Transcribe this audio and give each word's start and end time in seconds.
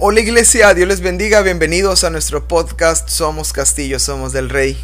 Hola 0.00 0.20
iglesia, 0.20 0.72
Dios 0.74 0.86
les 0.86 1.00
bendiga, 1.00 1.42
bienvenidos 1.42 2.04
a 2.04 2.10
nuestro 2.10 2.46
podcast 2.46 3.08
Somos 3.08 3.52
Castillo, 3.52 3.98
Somos 3.98 4.32
del 4.32 4.48
Rey. 4.48 4.78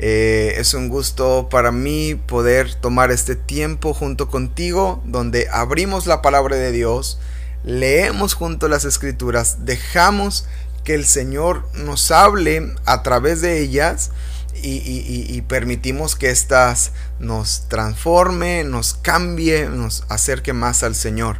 Eh, 0.00 0.54
es 0.56 0.74
un 0.74 0.88
gusto 0.88 1.46
para 1.48 1.70
mí 1.70 2.16
poder 2.16 2.74
tomar 2.74 3.12
este 3.12 3.36
tiempo 3.36 3.94
junto 3.94 4.28
contigo 4.28 5.00
donde 5.04 5.46
abrimos 5.52 6.06
la 6.06 6.20
palabra 6.20 6.56
de 6.56 6.72
Dios, 6.72 7.20
leemos 7.62 8.34
junto 8.34 8.66
las 8.66 8.84
escrituras, 8.84 9.58
dejamos 9.66 10.48
que 10.82 10.94
el 10.94 11.04
Señor 11.04 11.68
nos 11.74 12.10
hable 12.10 12.74
a 12.86 13.04
través 13.04 13.40
de 13.42 13.60
ellas 13.60 14.10
y, 14.64 15.42
permitimos 15.42 16.16
que 16.16 16.30
éstas 16.30 16.90
nos 17.20 17.68
transforme, 17.68 18.64
nos 18.64 18.94
cambie, 18.94 19.68
nos 19.68 20.02
acerque 20.08 20.52
más 20.52 20.82
al 20.82 20.96
Señor 20.96 21.38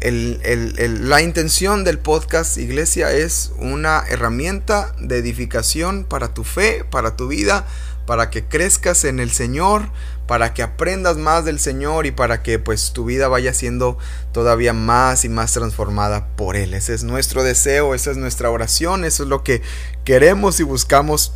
la 0.00 1.22
intención 1.22 1.84
del 1.84 1.98
podcast 1.98 2.58
Iglesia 2.58 3.12
es 3.12 3.52
una 3.58 4.04
herramienta 4.08 4.94
de 4.98 5.18
edificación 5.18 6.04
para 6.04 6.34
tu 6.34 6.44
fe, 6.44 6.84
para 6.90 7.16
tu 7.16 7.28
vida, 7.28 7.66
para 8.06 8.30
que 8.30 8.44
crezcas 8.44 9.04
en 9.04 9.18
el 9.18 9.30
Señor, 9.30 9.88
para 10.26 10.54
que 10.54 10.62
aprendas 10.62 11.16
más 11.16 11.44
del 11.44 11.58
Señor 11.58 12.06
y 12.06 12.10
para 12.10 12.42
que 12.42 12.58
pues 12.58 12.92
tu 12.92 13.04
vida 13.04 13.28
vaya 13.28 13.54
siendo 13.54 13.98
todavía 14.32 14.72
más 14.72 15.24
y 15.24 15.28
más 15.28 15.52
transformada 15.52 16.28
por 16.36 16.56
Él. 16.56 16.74
Ese 16.74 16.94
es 16.94 17.04
nuestro 17.04 17.42
deseo, 17.42 17.94
esa 17.94 18.10
es 18.10 18.16
nuestra 18.16 18.50
oración, 18.50 19.04
eso 19.04 19.22
es 19.22 19.28
lo 19.28 19.42
que 19.42 19.62
queremos 20.04 20.60
y 20.60 20.64
buscamos 20.64 21.32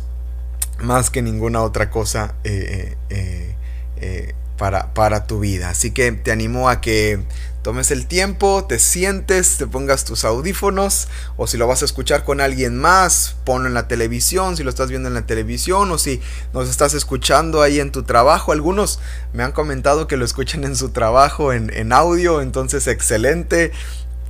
más 0.81 1.09
que 1.09 1.21
ninguna 1.21 1.61
otra 1.61 1.89
cosa 1.89 2.35
eh, 2.43 2.95
eh, 3.09 3.55
eh, 3.97 4.35
para, 4.57 4.93
para 4.93 5.25
tu 5.25 5.39
vida. 5.39 5.69
Así 5.69 5.91
que 5.91 6.11
te 6.11 6.31
animo 6.31 6.69
a 6.69 6.81
que 6.81 7.19
tomes 7.61 7.91
el 7.91 8.07
tiempo, 8.07 8.65
te 8.67 8.79
sientes, 8.79 9.57
te 9.57 9.67
pongas 9.67 10.05
tus 10.05 10.23
audífonos 10.23 11.07
o 11.37 11.47
si 11.47 11.57
lo 11.57 11.67
vas 11.67 11.81
a 11.81 11.85
escuchar 11.85 12.23
con 12.23 12.41
alguien 12.41 12.77
más, 12.77 13.35
ponlo 13.43 13.67
en 13.67 13.73
la 13.73 13.87
televisión, 13.87 14.55
si 14.55 14.63
lo 14.63 14.69
estás 14.69 14.89
viendo 14.89 15.07
en 15.07 15.13
la 15.13 15.25
televisión 15.25 15.91
o 15.91 15.97
si 15.97 16.21
nos 16.53 16.69
estás 16.69 16.93
escuchando 16.93 17.61
ahí 17.61 17.79
en 17.79 17.91
tu 17.91 18.03
trabajo. 18.03 18.51
Algunos 18.51 18.99
me 19.33 19.43
han 19.43 19.51
comentado 19.51 20.07
que 20.07 20.17
lo 20.17 20.25
escuchan 20.25 20.63
en 20.63 20.75
su 20.75 20.89
trabajo 20.89 21.51
en, 21.53 21.93
audio, 21.93 22.41
entonces 22.41 22.87
excelente. 22.87 23.71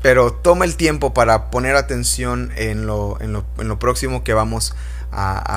Pero 0.02 0.31
toma 0.31 0.63
el 0.63 0.77
tiempo 0.77 1.13
para 1.13 1.52
poner 1.52 1.75
atención 1.75 2.53
en 2.55 2.88
lo, 2.88 3.19
en 3.19 3.33
lo, 3.33 3.44
en 3.57 3.67
lo 3.67 3.80
próximo 3.80 4.23
que 4.23 4.33
vamos 4.33 4.72
a, 4.72 4.75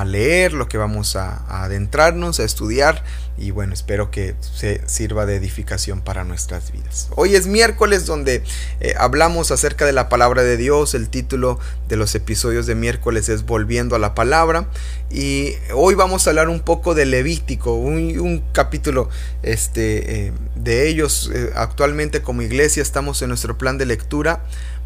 leer, 0.05 0.53
lo 0.53 0.67
que 0.67 0.77
vamos 0.77 1.15
a, 1.15 1.63
adentrarnos, 1.63 2.39
a 2.39 2.43
estudiar 2.43 3.03
y 3.35 3.49
bueno, 3.49 3.73
espero 3.73 4.11
que 4.11 4.35
se 4.41 4.81
sirva 4.87 5.25
de 5.25 5.35
edificación 5.35 6.01
para 6.01 6.23
nuestras 6.23 6.71
vidas. 6.71 7.09
Hoy 7.15 7.35
es 7.35 7.47
miércoles 7.47 8.05
donde 8.05 8.43
eh, 8.79 8.93
hablamos 8.97 9.49
acerca 9.49 9.85
de 9.85 9.91
la 9.91 10.07
palabra 10.07 10.43
de 10.43 10.55
Dios, 10.55 10.93
el 10.93 11.09
título 11.09 11.59
de 11.89 11.97
los 11.97 12.13
episodios 12.13 12.67
de 12.67 12.75
miércoles 12.75 13.29
es 13.29 13.45
Volviendo 13.45 13.95
a 13.95 13.99
la 13.99 14.13
palabra 14.13 14.67
y 15.09 15.53
hoy 15.73 15.95
vamos 15.95 16.27
a 16.27 16.29
hablar 16.29 16.47
un 16.47 16.59
poco 16.59 16.93
de 16.93 17.05
Levítico, 17.05 17.73
un, 17.73 18.43
capítulo 18.51 19.09
este, 19.41 20.27
eh, 20.27 20.33
de 20.55 20.87
ellos. 20.87 21.31
Eh, 21.33 21.51
actualmente 21.55 22.21
como 22.21 22.43
iglesia 22.43 22.83
estamos 22.83 23.21
en 23.23 23.29
nuestro 23.29 23.57
plan 23.57 23.77
de 23.77 23.87
lectura 23.87 24.43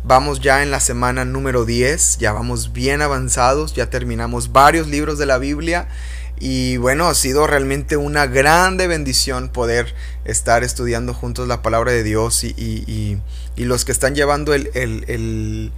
Vamos 0.08 0.40
ya 0.40 0.64
en 0.64 0.72
la 0.72 0.80
semana 0.80 1.26
número 1.26 1.66
10, 1.66 2.20
ya 2.20 2.32
vamos 2.32 2.72
bien 2.72 3.02
avanzados, 3.02 3.74
ya 3.74 3.90
terminamos 3.90 4.54
varios 4.54 4.88
libros 4.88 5.18
de 5.18 5.26
la 5.26 5.38
Biblia 5.38 5.90
y 6.40 6.78
bueno, 6.78 7.08
ha 7.10 7.14
sido 7.14 7.46
realmente 7.46 7.98
una 7.98 8.26
grande 8.26 8.88
bendición 8.88 9.50
poder 9.50 9.94
estar 10.24 10.64
estudiando 10.64 11.14
juntos 11.14 11.50
la 11.50 11.62
palabra 11.62 11.92
de 11.92 12.04
Dios 12.04 12.46
y, 12.46 13.20
los 13.58 13.84
que 13.84 13.92
están 13.92 14.16
llevando 14.16 14.54
el, 14.54 15.74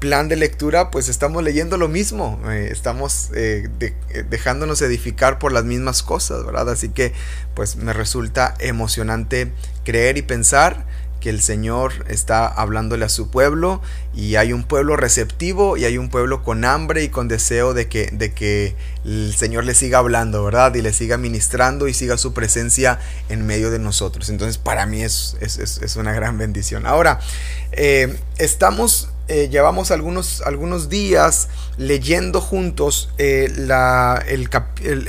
plan 0.00 0.28
de 0.28 0.34
lectura, 0.34 0.90
pues 0.90 1.08
estamos 1.08 1.44
leyendo 1.44 1.76
lo 1.76 1.86
mismo, 1.86 2.40
eh, 2.50 2.70
estamos 2.72 3.30
eh, 3.36 3.68
eh, 3.78 4.24
dejándonos 4.28 4.82
edificar 4.82 5.38
por 5.38 5.52
las 5.52 5.64
mismas 5.64 6.02
cosas, 6.02 6.44
¿verdad? 6.44 6.70
Así 6.70 6.88
que 6.88 7.12
pues 7.54 7.76
me 7.76 7.92
resulta 7.92 8.56
emocionante 8.58 9.52
creer 9.84 10.18
y 10.18 10.22
pensar 10.22 10.86
que 11.20 11.30
el 11.30 11.40
Señor 11.40 12.04
está 12.08 12.46
hablándole 12.46 13.04
a 13.04 13.08
su 13.08 13.30
pueblo 13.30 13.80
y 14.14 14.36
hay 14.36 14.52
un 14.52 14.64
pueblo 14.64 14.96
receptivo 14.96 15.76
y 15.76 15.84
hay 15.84 15.96
un 15.96 16.10
pueblo 16.10 16.42
con 16.42 16.64
hambre 16.64 17.02
y 17.02 17.08
con 17.08 17.28
deseo 17.28 17.72
de 17.72 17.88
que, 17.88 18.10
de 18.12 18.32
que 18.32 18.76
el 19.04 19.34
Señor 19.34 19.64
le 19.64 19.74
siga 19.74 19.98
hablando, 19.98 20.44
¿verdad? 20.44 20.74
Y 20.74 20.82
le 20.82 20.92
siga 20.92 21.16
ministrando 21.16 21.88
y 21.88 21.94
siga 21.94 22.18
su 22.18 22.34
presencia 22.34 22.98
en 23.28 23.46
medio 23.46 23.70
de 23.70 23.78
nosotros. 23.78 24.28
Entonces 24.28 24.58
para 24.58 24.86
mí 24.86 25.02
es, 25.02 25.36
es, 25.40 25.96
una 25.96 26.12
gran 26.12 26.36
bendición. 26.36 26.86
Ahora, 26.86 27.20
eh, 27.72 28.18
estamos 28.36 29.08
eh, 29.26 29.48
llevamos 29.50 29.90
algunos, 29.90 30.42
algunos 30.42 30.90
días 30.90 31.48
leyendo 31.78 32.42
juntos 32.42 33.08
eh, 33.16 33.50
la, 33.56 34.22
el, 34.28 34.48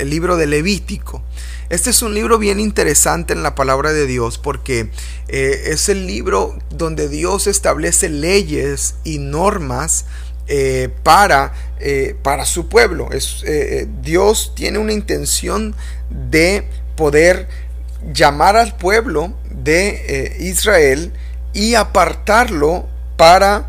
libro 0.08 0.36
de 0.36 0.46
Levítico. 0.46 1.22
Este 1.68 1.90
es 1.90 2.00
un 2.00 2.14
libro 2.14 2.38
bien 2.38 2.58
interesante 2.58 3.34
en 3.34 3.42
la 3.42 3.54
palabra 3.54 3.92
de 3.92 4.06
Dios 4.06 4.38
porque 4.38 4.90
eh, 5.28 5.64
es 5.66 5.90
el 5.90 6.06
libro 6.06 6.58
donde 6.70 7.08
Dios 7.08 7.46
establece 7.46 8.08
leyes 8.08 8.94
y 9.04 9.18
normas 9.18 10.06
para, 11.02 11.52
para, 12.22 12.46
su 12.46 12.68
pueblo. 12.68 13.08
Dios 14.00 14.52
tiene 14.54 14.78
una 14.78 14.92
intención 14.92 15.74
de 16.08 16.68
poder 16.94 17.48
llamar 18.14 18.56
al 18.56 18.76
pueblo 18.76 19.34
de 19.50 20.36
Israel 20.38 21.12
y 21.52 21.74
apartarlo 21.74 22.86
para, 23.16 23.68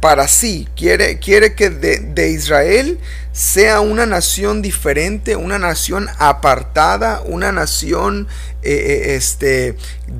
para 0.00 0.28
sí. 0.28 0.68
Quiere, 0.76 1.18
quiere 1.18 1.54
que 1.54 1.70
de, 1.70 1.98
de 1.98 2.30
Israel 2.30 2.98
sea 3.32 3.80
una 3.80 4.06
nación 4.06 4.60
diferente, 4.60 5.36
una 5.36 5.58
nación 5.58 6.08
apartada, 6.18 7.22
una 7.24 7.52
nación 7.52 8.26
eh, 8.62 8.72
eh, 8.72 9.14
este, 9.14 9.76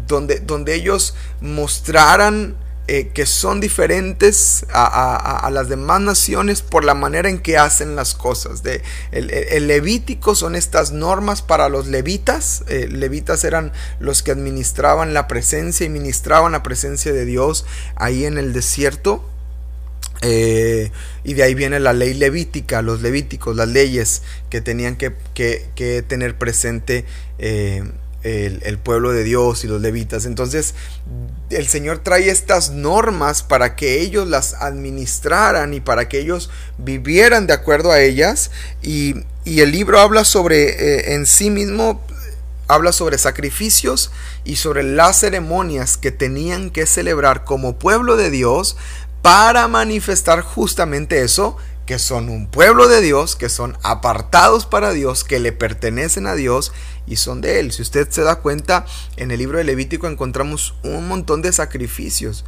donde, 0.07 0.41
donde 0.41 0.75
ellos 0.75 1.15
mostraran 1.41 2.57
eh, 2.93 3.13
que 3.15 3.25
son 3.25 3.61
diferentes 3.61 4.67
a, 4.73 5.49
las 5.53 5.69
demás 5.69 6.01
naciones 6.01 6.61
por 6.61 6.83
la 6.83 6.95
manera 6.95 7.31
en 7.31 7.39
que 7.39 7.57
hacen 7.57 7.95
las 7.95 8.15
cosas. 8.15 8.65
De, 8.65 8.83
el, 9.13 9.69
levítico 9.69 10.35
son 10.35 10.57
estas 10.57 10.91
normas 10.91 11.41
para 11.41 11.69
los 11.69 11.87
levitas. 11.87 12.65
levitas 12.69 13.45
eran 13.45 13.73
los 14.01 14.25
que 14.25 14.33
administraban 14.33 15.15
la 15.15 15.29
presencia 15.29 15.87
y 15.87 15.89
ministraban 15.89 16.51
la 16.51 16.65
presencia 16.65 17.13
de 17.13 17.25
Dios 17.27 17.65
ahí 17.95 18.25
en 18.25 18.39
el 18.39 18.53
desierto. 18.53 19.25
Eh, 20.23 20.91
y 21.23 21.35
de 21.35 21.45
ahí 21.45 21.55
viene 21.55 21.79
la 21.79 21.93
ley 21.93 22.13
levítica, 22.13 22.83
los 22.83 23.03
levíticos, 23.03 23.55
las 23.55 23.69
leyes 23.69 24.23
que 24.51 24.61
tenían 24.61 24.97
que, 24.97 25.13
tener 26.09 26.37
presente 26.37 27.05
el, 28.23 28.79
pueblo 28.79 29.13
de 29.13 29.25
Dios 29.25 29.65
y 29.65 29.69
los 29.69 29.81
levitas. 29.81 30.27
Entonces 30.27 30.75
el 31.51 31.67
Señor 31.67 31.99
trae 31.99 32.31
estas 32.31 32.71
normas 32.71 33.43
para 33.43 33.77
que 33.77 34.01
ellos 34.01 34.29
las 34.29 34.55
administraran 34.55 35.75
y 35.75 35.81
para 35.81 36.09
que 36.09 36.21
ellos 36.21 36.51
vivieran 36.79 37.47
de 37.47 37.55
acuerdo 37.55 37.91
a 37.91 38.01
ellas. 38.01 38.51
Y, 38.83 39.25
el 39.45 39.73
libro 39.73 39.99
habla 39.99 40.25
sobre 40.25 40.69
eh, 40.69 41.15
en 41.15 41.27
sí 41.27 41.51
mismo 41.51 42.01
habla 42.69 42.93
sobre 42.93 43.19
sacrificios 43.19 44.13
y 44.45 44.57
sobre 44.57 44.85
las 44.85 45.19
ceremonias 45.19 45.97
que 45.97 46.13
tenían 46.13 46.71
que 46.71 46.87
celebrar 46.87 47.45
como 47.45 47.77
pueblo 47.77 48.17
de 48.17 48.31
Dios 48.31 48.77
para 49.23 49.67
manifestar 49.67 50.41
justamente 50.41 51.23
eso, 51.23 51.57
que 51.91 51.99
son 51.99 52.29
un 52.29 52.47
pueblo 52.47 52.87
de 52.87 53.01
Dios, 53.01 53.35
que 53.35 53.49
son 53.49 53.77
apartados 53.83 54.65
para 54.65 54.93
Dios, 54.93 55.25
que 55.25 55.41
le 55.41 55.51
pertenecen 55.51 56.29
a 56.29 56.37
Dios 56.37 56.73
y 57.05 57.17
son 57.17 57.41
de 57.41 57.59
Él. 57.59 57.73
Si 57.73 57.83
usted 57.83 58.09
se 58.11 58.23
da 58.23 58.37
cuenta, 58.37 58.87
en 59.17 59.33
el 59.33 59.41
libro 59.41 59.59
de 59.59 59.65
Levítico 59.65 60.07
encontramos 60.07 60.77
un 60.85 61.09
montón 61.09 61.43
de 61.43 61.53
sacrificios. 61.53 62.45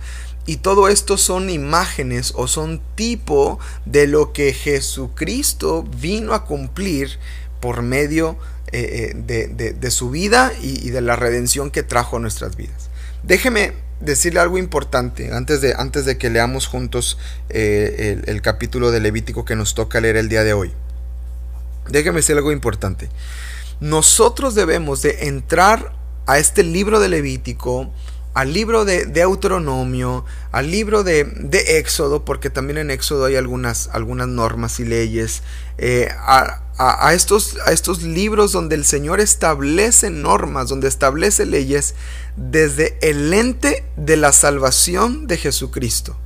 Y 0.47 0.59
todo 0.59 0.87
esto 0.87 1.17
son 1.17 1.51
imágenes 1.51 2.35
o 2.37 2.47
son 2.47 2.81
tipo 2.95 3.59
de 3.85 4.07
lo 4.07 4.33
que 4.33 4.53
Jesucristo 4.53 5.83
vino 6.01 6.35
a 6.35 6.45
cumplir 6.45 7.19
por 7.59 7.83
medio 7.83 8.39
eh, 8.71 9.13
eh, 9.27 9.75
de, 9.75 9.91
su 9.91 10.11
vida 10.11 10.53
y, 10.63 10.87
y 10.87 10.91
de 10.91 11.01
la 11.01 11.17
redención 11.17 11.73
que 11.73 11.83
trajo 11.83 12.19
a 12.19 12.21
nuestras 12.21 12.55
vidas. 12.55 12.91
Déjeme 13.25 13.73
decirle 14.05 14.41
algo 14.41 14.59
importante 14.59 15.33
antes 15.33 15.61
de, 15.61 15.75
antes 15.77 16.05
de 16.05 16.19
que 16.19 16.29
leamos 16.29 16.67
juntos 16.67 17.19
eh, 17.49 18.21
el, 18.27 18.43
capítulo 18.43 18.91
de 18.91 19.01
Levítico 19.01 19.45
que 19.45 19.57
nos 19.57 19.75
toca 19.75 20.01
leer 20.01 20.17
el 20.17 20.29
día 20.29 20.43
de 20.43 20.53
hoy. 20.53 20.73
Déjeme 21.89 22.17
decir 22.17 22.37
algo 22.37 22.53
importante. 22.53 23.09
Nosotros 23.81 24.55
debemos 24.55 25.03
de 25.03 25.29
entrar 25.29 25.93
a 26.27 26.39
este 26.39 26.63
libro 26.63 27.01
de 27.01 27.09
Levítico, 27.09 27.91
al 28.35 28.53
libro 28.53 28.85
de 28.85 29.07
Deuteronomio, 29.07 30.25
al 30.53 30.71
libro 30.71 31.03
de, 31.05 31.25
de, 31.25 31.79
Éxodo, 31.79 32.25
porque 32.25 32.51
también 32.51 32.79
en 32.79 32.91
Éxodo 32.91 33.27
hay 33.27 33.37
algunas, 33.37 33.89
algunas 33.93 34.29
normas 34.29 34.81
y 34.81 34.85
leyes, 34.85 35.43
eh, 35.79 36.09
a, 36.19 36.63
a, 36.79 37.13
estos, 37.15 37.59
a 37.67 37.73
estos 37.73 38.03
libros 38.03 38.53
donde 38.53 38.75
el 38.75 38.85
Señor 38.85 39.21
establece 39.21 40.11
normas, 40.11 40.69
donde 40.69 40.89
establece 40.89 41.47
leyes 41.47 41.95
desde 42.37 42.97
el 43.03 43.33
ente 43.35 43.85
de 43.97 44.17
la 44.17 44.33
salvación 44.33 45.27
de 45.27 45.37
Jesucristo. 45.37 46.17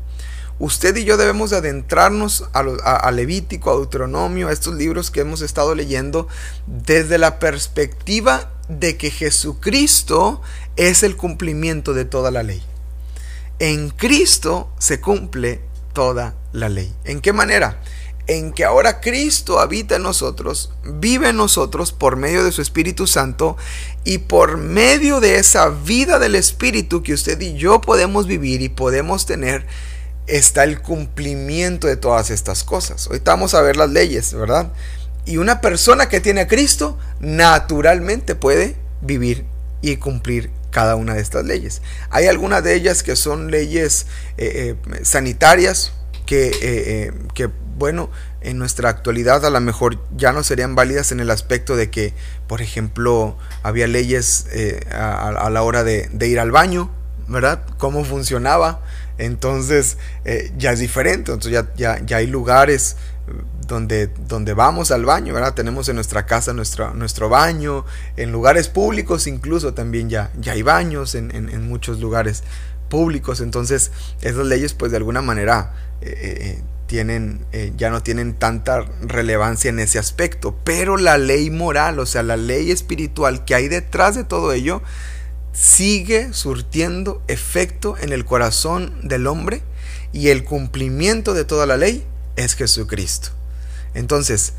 Usted 0.59 0.97
y 0.97 1.05
yo 1.05 1.17
debemos 1.17 1.51
de 1.51 1.59
adentrarnos 1.59 2.49
a, 2.53 2.61
a, 2.61 3.11
Levítico, 3.11 3.71
a 3.71 3.77
Deuteronomio, 3.77 4.49
a 4.49 4.53
estos 4.53 4.75
libros 4.75 5.11
que 5.11 5.21
hemos 5.21 5.43
estado 5.43 5.75
leyendo, 5.75 6.29
desde 6.67 7.19
la 7.19 7.39
perspectiva 7.39 8.51
de 8.69 8.97
que 8.97 9.11
Jesucristo 9.11 10.41
es 10.77 11.03
el 11.03 11.17
cumplimiento 11.17 11.95
de 11.95 12.05
toda 12.05 12.31
la 12.31 12.43
ley. 12.43 12.63
En 13.59 13.91
Cristo 13.91 14.71
se 14.79 15.01
cumple 15.01 15.61
toda 15.93 16.35
la 16.53 16.69
ley. 16.69 16.93
¿En 17.05 17.21
qué 17.21 17.33
manera? 17.33 17.81
En 18.27 18.53
que 18.53 18.65
ahora 18.65 19.01
Cristo 19.01 19.61
habita 19.61 19.97
en 19.97 20.03
nosotros, 20.03 20.73
vive 20.85 21.31
en 21.31 21.37
nosotros 21.37 21.93
por 21.93 22.17
medio 22.17 22.45
de 22.45 22.53
su 22.53 22.61
Espíritu 22.61 23.07
Santo 23.07 23.57
y 24.05 24.19
por 24.19 24.59
medio 24.59 25.21
de 25.21 25.37
esa 25.37 25.69
vida 25.69 26.19
del 26.19 26.35
Espíritu 26.35 27.03
que 27.03 27.15
usted 27.15 27.41
y 27.41 27.55
yo 27.55 27.81
podemos 27.81 28.27
vivir 28.27 28.63
y 28.63 28.69
podemos 28.69 29.27
tener, 29.27 29.67
está 30.27 30.65
el 30.65 30.81
cumplimiento 30.81 31.87
de 31.87 31.97
todas 31.97 32.31
estas 32.31 32.65
cosas. 32.65 33.07
Ahorita 33.07 33.33
vamos 33.33 33.55
a 33.55 33.63
ver 33.63 33.77
las 33.77 33.91
leyes, 33.91 34.35
¿verdad? 34.35 34.73
Y 35.25 35.39
una 35.39 35.61
persona 35.61 36.09
que 36.09 36.21
tiene 36.21 36.43
a 36.43 36.47
Cristo 36.47 36.99
naturalmente 37.21 38.35
puede 38.35 38.77
vivir 39.03 39.45
y 39.83 39.97
cumplir 39.97 40.51
cada 40.71 40.95
una 40.97 41.15
de 41.15 41.23
estas 41.23 41.45
leyes. 41.45 41.81
Hay 42.11 42.27
algunas 42.27 42.63
de 42.63 42.75
ellas 42.75 43.03
que 43.03 43.17
son 43.17 43.51
leyes 43.51 44.07
eh, 44.37 44.77
eh, 44.93 45.05
sanitarias 45.05 45.93
que, 46.27 46.51
eh, 46.61 47.13
que, 47.35 47.49
bueno, 47.79 48.11
en 48.41 48.59
nuestra 48.59 48.89
actualidad 48.91 49.45
a 49.47 49.51
lo 49.51 49.61
mejor 49.61 49.99
ya 50.17 50.33
no 50.33 50.43
serían 50.43 50.75
válidas 50.75 51.13
en 51.13 51.21
el 51.21 51.31
aspecto 51.31 51.77
de 51.77 51.91
que, 51.91 52.13
por 52.47 52.61
ejemplo, 52.61 53.39
había 53.63 53.87
leyes 53.87 54.47
a, 54.93 55.49
la 55.51 55.63
hora 55.63 55.83
de, 55.83 56.11
ir 56.21 56.41
al 56.41 56.51
baño, 56.51 56.91
¿verdad? 57.27 57.65
¿Cómo 57.79 58.05
funcionaba? 58.05 58.83
Entonces 59.19 59.97
ya 60.57 60.73
es 60.73 60.79
diferente, 60.79 61.33
entonces 61.33 61.53
ya, 61.53 61.73
ya, 61.77 62.05
ya 62.05 62.19
hay 62.19 62.27
lugares 62.27 62.97
donde, 63.67 64.09
donde 64.29 64.55
vamos 64.55 64.91
al 64.91 65.05
baño, 65.05 65.35
¿verdad? 65.35 65.55
Tenemos 65.55 65.89
en 65.89 65.97
nuestra 65.97 66.27
casa 66.27 66.53
nuestro, 66.53 66.95
nuestro 66.95 67.29
baño, 67.29 67.85
en 68.17 68.33
lugares 68.33 68.69
públicos 68.69 69.27
incluso 69.27 69.75
también 69.75 70.09
ya, 70.09 70.31
ya 70.39 70.53
hay 70.53 70.63
baños 70.63 71.15
en, 71.15 71.69
muchos 71.69 72.01
lugares 72.01 72.45
públicos, 72.89 73.41
entonces 73.41 73.91
esas 74.23 74.47
leyes 74.47 74.75
pues 74.75 74.93
de 74.93 74.99
alguna 74.99 75.23
manera 75.23 75.75
eh, 76.01 76.17
eh, 76.21 76.63
tienen, 76.87 77.45
eh, 77.51 77.73
ya 77.77 77.91
no 77.91 78.03
tienen 78.03 78.35
tanta 78.35 78.85
relevancia 79.01 79.71
en 79.71 79.81
ese 79.81 79.99
aspecto, 79.99 80.57
pero 80.63 80.97
la 80.97 81.19
ley 81.19 81.51
moral, 81.51 81.99
o 81.99 82.07
sea, 82.07 82.23
la 82.23 82.37
ley 82.37 82.71
espiritual 82.71 83.45
que 83.45 83.57
hay 83.57 83.67
detrás 83.67 84.15
de 84.15 84.23
todo 84.23 84.53
ello, 84.53 84.83
sigue 85.57 86.35
surtiendo 86.35 87.23
efecto 87.29 87.97
en 87.99 88.13
el 88.13 88.27
corazón 88.27 89.09
del 89.09 89.27
hombre 89.27 89.63
y 90.13 90.29
el 90.29 90.45
cumplimiento 90.45 91.33
de 91.33 91.45
toda 91.45 91.65
la 91.65 91.79
ley 91.79 92.05
es 92.37 92.55
Jesucristo. 92.55 93.31
Entonces, 93.95 94.53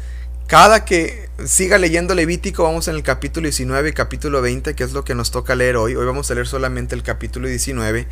cada 0.47 0.85
que 0.85 1.29
siga 1.45 1.77
leyendo 1.77 2.15
Levítico, 2.15 2.63
vamos 2.63 2.87
en 2.87 2.95
el 2.95 3.03
capítulo 3.03 3.45
19 3.45 3.89
y 3.89 3.93
capítulo 3.93 4.41
20, 4.41 4.73
que 4.73 4.83
es 4.83 4.93
lo 4.93 5.03
que 5.03 5.13
nos 5.13 5.29
toca 5.29 5.53
leer 5.53 5.77
hoy. 5.77 5.95
Hoy 5.95 6.05
vamos 6.05 6.31
a 6.31 6.33
leer 6.33 6.47
solamente 6.47 6.95
el 6.95 7.03
capítulo 7.03 7.47
19. 7.47 8.07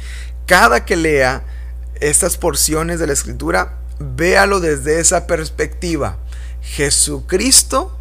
Cada 0.45 0.85
que 0.85 0.95
lea 0.95 1.43
estas 2.01 2.37
porciones 2.37 2.99
de 2.99 3.07
la 3.07 3.13
escritura, 3.13 3.79
véalo 3.99 4.59
desde 4.59 4.99
esa 4.99 5.25
perspectiva. 5.25 6.19
Jesucristo 6.61 7.97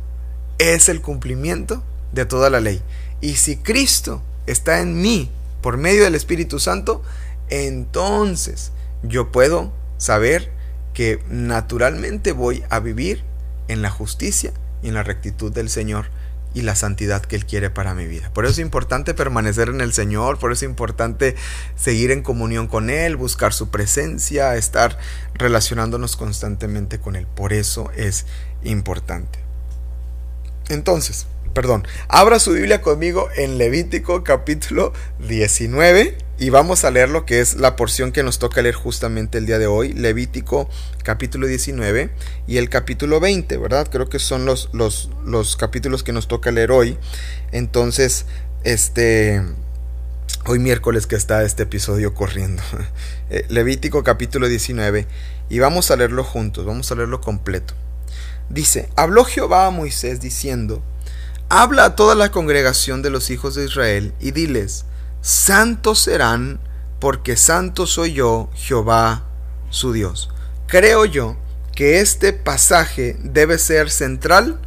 es 0.59 0.91
el 0.91 1.01
cumplimiento 1.01 1.83
de 2.13 2.27
toda 2.27 2.51
la 2.51 2.61
ley. 2.61 2.83
Y 3.23 3.37
si 3.37 3.57
Cristo 3.57 4.23
está 4.47 4.81
en 4.81 5.01
mí 5.01 5.31
por 5.61 5.77
medio 5.77 6.05
del 6.05 6.15
Espíritu 6.15 6.59
Santo, 6.59 7.03
entonces 7.49 8.73
yo 9.03 9.33
puedo 9.33 9.73
saber 9.99 10.51
que 10.93 11.23
naturalmente 11.29 12.33
voy 12.33 12.63
a 12.71 12.81
vivir 12.81 13.25
en 13.69 13.83
la 13.83 13.91
justicia 13.91 14.53
y 14.83 14.89
en 14.89 14.95
la 14.95 15.03
rectitud 15.03 15.53
del 15.53 15.69
Señor 15.69 16.07
y 16.55 16.63
la 16.63 16.77
santidad 16.77 17.21
que 17.23 17.35
Él 17.37 17.47
quiere 17.47 17.69
para 17.69 17.95
mi 17.95 18.07
vida. 18.07 18.31
Por 18.33 18.45
eso 18.45 18.53
es 18.53 18.59
importante 18.61 19.13
permanecer 19.13 19.69
en 19.69 19.81
el 19.81 19.93
Señor, 19.93 20.39
por 20.39 20.53
eso 20.53 20.65
es 20.65 20.71
importante 20.71 21.35
seguir 21.75 22.13
en 22.13 22.23
comunión 22.23 22.69
con 22.69 22.91
Él, 22.91 23.17
buscar 23.17 23.53
su 23.53 23.71
presencia, 23.71 24.55
estar 24.55 24.97
relacionándonos 25.35 26.17
constantemente 26.17 27.01
con 27.01 27.17
Él. 27.17 27.27
Por 27.27 27.53
eso 27.53 27.91
es 27.97 28.27
importante. 28.63 29.41
Entonces, 30.69 31.27
perdón, 31.55 31.87
abra 32.09 32.39
su 32.41 32.53
Biblia 32.53 32.83
conmigo 32.83 33.29
en 33.37 33.57
Levítico 33.59 34.25
capítulo 34.25 34.93
19 35.21 36.19
y 36.37 36.51
vamos 36.51 36.85
a 36.85 36.91
leer 36.91 37.09
lo 37.09 37.25
que 37.25 37.41
es 37.41 37.55
la 37.55 37.77
porción 37.77 38.11
que 38.11 38.25
nos 38.25 38.41
toca 38.41 38.61
leer 38.61 38.75
justamente 38.75 39.39
el 39.39 39.47
día 39.47 39.61
de 39.61 39.69
hoy, 39.69 39.93
Levítico 39.93 40.69
capítulo 41.05 41.47
19 41.47 42.11
y 42.49 42.57
el 42.57 42.69
capítulo 42.69 43.21
20, 43.21 43.57
¿verdad? 43.57 43.89
Creo 43.91 44.09
que 44.09 44.19
son 44.19 44.45
los, 44.45 44.69
los, 44.73 45.11
los 45.25 45.57
capítulos 45.57 46.03
que 46.03 46.13
nos 46.13 46.27
toca 46.27 46.51
leer 46.51 46.73
hoy. 46.73 46.99
Entonces, 47.53 48.27
este, 48.65 49.41
hoy 50.47 50.59
miércoles 50.59 51.07
que 51.07 51.15
está 51.15 51.45
este 51.45 51.63
episodio 51.63 52.15
corriendo. 52.15 52.63
Eh, 53.31 53.47
Levítico 53.49 54.05
capítulo 54.05 54.49
19 54.49 55.07
y 55.49 55.59
vamos 55.59 55.91
a 55.91 55.97
leerlo 55.97 56.25
juntos, 56.25 56.67
vamos 56.67 56.93
a 56.93 56.95
leerlo 56.95 57.23
completo. 57.23 57.73
Dice, 58.51 58.91
habló 58.97 59.25
Jehová 59.25 59.67
a 59.67 59.71
Moisés 59.71 60.21
diciendo, 60.21 60.83
habla 61.49 61.85
a 61.85 61.97
toda 61.97 62.15
la 62.15 62.31
congregación 62.31 63.03
de 63.03 63.11
los 63.11 63.31
hijos 63.31 63.55
de 63.55 63.65
Israel 63.65 64.15
y 64.21 64.31
diles, 64.31 64.85
santos 65.21 66.01
serán, 66.01 66.61
porque 67.01 67.37
santo 67.37 67.87
soy 67.87 68.13
yo, 68.15 68.51
Jehová 68.55 69.25
su 69.71 69.93
Dios. 69.93 70.31
Creo 70.67 71.05
yo 71.05 71.37
que 71.75 72.01
este 72.01 72.33
pasaje 72.33 73.17
debe 73.23 73.59
ser 73.59 73.91
central 73.91 74.61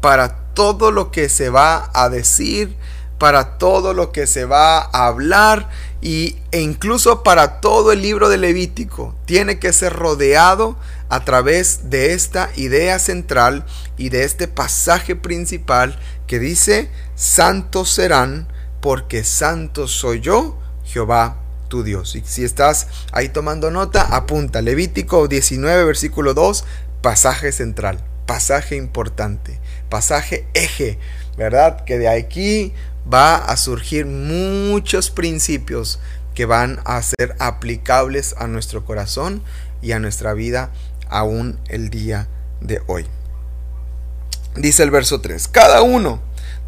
para 0.00 0.36
todo 0.54 0.90
lo 0.90 1.10
que 1.10 1.28
se 1.28 1.50
va 1.50 1.90
a 1.94 2.08
decir, 2.08 2.76
para 3.20 3.58
todo 3.58 3.92
lo 3.92 4.12
que 4.12 4.26
se 4.26 4.46
va 4.46 4.78
a 4.78 5.06
hablar 5.06 5.68
y, 6.00 6.38
e 6.52 6.62
incluso 6.62 7.22
para 7.22 7.60
todo 7.60 7.92
el 7.92 8.00
libro 8.00 8.30
de 8.30 8.38
Levítico. 8.38 9.14
Tiene 9.26 9.58
que 9.58 9.74
ser 9.74 9.92
rodeado 9.92 10.78
a 11.10 11.22
través 11.22 11.90
de 11.90 12.14
esta 12.14 12.48
idea 12.56 12.98
central 12.98 13.66
y 13.98 14.08
de 14.08 14.24
este 14.24 14.48
pasaje 14.48 15.16
principal 15.16 15.98
que 16.26 16.38
dice, 16.38 16.90
santos 17.14 17.90
serán, 17.90 18.48
porque 18.80 19.22
santo 19.22 19.86
soy 19.86 20.20
yo, 20.20 20.58
Jehová 20.84 21.36
tu 21.68 21.82
Dios. 21.82 22.16
Y 22.16 22.22
si 22.24 22.42
estás 22.42 22.88
ahí 23.12 23.28
tomando 23.28 23.70
nota, 23.70 24.00
apunta 24.00 24.62
Levítico 24.62 25.28
19, 25.28 25.84
versículo 25.84 26.32
2, 26.32 26.64
pasaje 27.02 27.52
central, 27.52 28.02
pasaje 28.24 28.76
importante, 28.76 29.60
pasaje 29.90 30.46
eje, 30.54 30.98
¿verdad? 31.36 31.84
Que 31.84 31.98
de 31.98 32.08
aquí 32.08 32.72
va 33.12 33.36
a 33.36 33.56
surgir 33.56 34.06
muchos 34.06 35.10
principios 35.10 35.98
que 36.34 36.46
van 36.46 36.80
a 36.84 37.02
ser 37.02 37.36
aplicables 37.38 38.34
a 38.38 38.46
nuestro 38.46 38.84
corazón 38.84 39.42
y 39.82 39.92
a 39.92 39.98
nuestra 39.98 40.32
vida 40.32 40.70
aún 41.08 41.58
el 41.68 41.90
día 41.90 42.28
de 42.60 42.82
hoy. 42.86 43.06
Dice 44.54 44.82
el 44.82 44.90
verso 44.90 45.20
3, 45.20 45.48
cada 45.48 45.82
uno 45.82 46.20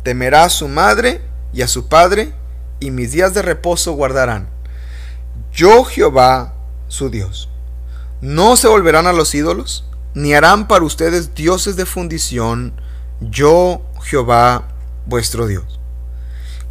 temerá 0.03 0.45
a 0.45 0.51
su 0.51 0.69
madre 0.69 1.21
y 1.53 1.63
a 1.63 1.69
su 1.69 1.89
padre, 1.89 2.33
y 2.81 2.91
mis 2.91 3.13
días 3.13 3.35
de 3.35 3.43
reposo 3.43 3.93
guardarán. 3.93 4.49
Yo 5.53 5.85
Jehová, 5.85 6.55
su 6.89 7.11
Dios. 7.11 7.49
No 8.21 8.57
se 8.57 8.69
volverán 8.69 9.07
a 9.07 9.13
los 9.13 9.35
ídolos, 9.35 9.85
ni 10.15 10.35
harán 10.35 10.69
para 10.69 10.85
ustedes 10.85 11.35
dioses 11.35 11.77
de 11.77 11.87
fundición, 11.87 12.75
yo 13.21 13.83
Jehová, 14.03 14.69
vuestro 15.07 15.47
Dios. 15.47 15.82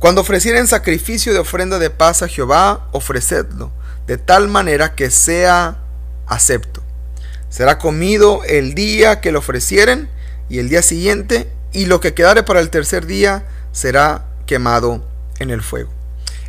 Cuando 0.01 0.21
ofrecieren 0.21 0.65
sacrificio 0.65 1.31
de 1.31 1.37
ofrenda 1.37 1.77
de 1.77 1.91
paz 1.91 2.23
a 2.23 2.27
Jehová, 2.27 2.87
ofrecedlo, 2.91 3.71
de 4.07 4.17
tal 4.17 4.47
manera 4.47 4.95
que 4.95 5.11
sea 5.11 5.77
acepto. 6.25 6.81
Será 7.49 7.77
comido 7.77 8.41
el 8.45 8.73
día 8.73 9.21
que 9.21 9.31
lo 9.31 9.37
ofrecieren, 9.37 10.09
y 10.49 10.57
el 10.57 10.69
día 10.69 10.81
siguiente, 10.81 11.47
y 11.71 11.85
lo 11.85 11.99
que 11.99 12.15
quedare 12.15 12.41
para 12.41 12.61
el 12.61 12.71
tercer 12.71 13.05
día 13.05 13.43
será 13.73 14.25
quemado 14.47 15.05
en 15.37 15.51
el 15.51 15.61
fuego. 15.61 15.91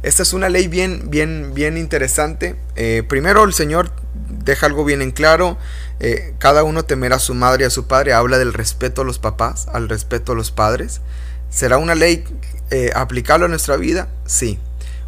Esta 0.03 0.23
es 0.23 0.33
una 0.33 0.49
ley 0.49 0.67
bien, 0.67 1.11
bien, 1.11 1.53
bien 1.53 1.77
interesante. 1.77 2.57
Eh, 2.75 3.03
primero 3.07 3.45
el 3.45 3.53
Señor 3.53 3.93
deja 4.31 4.65
algo 4.65 4.87
bien 4.87 5.03
en 5.03 5.11
claro. 5.11 5.59
Eh, 6.01 6.33
cada 6.39 6.65
uno 6.65 6.87
temerá 6.87 7.17
a 7.17 7.19
su 7.19 7.35
madre 7.35 7.65
y 7.65 7.67
a 7.67 7.71
su 7.71 7.87
padre. 7.87 8.15
Habla 8.15 8.39
del 8.39 8.55
respeto 8.55 9.03
a 9.03 9.05
los 9.05 9.19
papás, 9.19 9.69
al 9.71 9.91
respeto 9.91 10.33
a 10.33 10.35
los 10.35 10.51
padres. 10.53 11.03
¿Será 11.51 11.77
una 11.77 11.95
ley 11.95 12.25
eh, 12.71 12.91
aplicable 12.95 13.47
a 13.47 13.49
nuestra 13.49 13.77
vida? 13.77 14.09
Sí. 14.27 14.59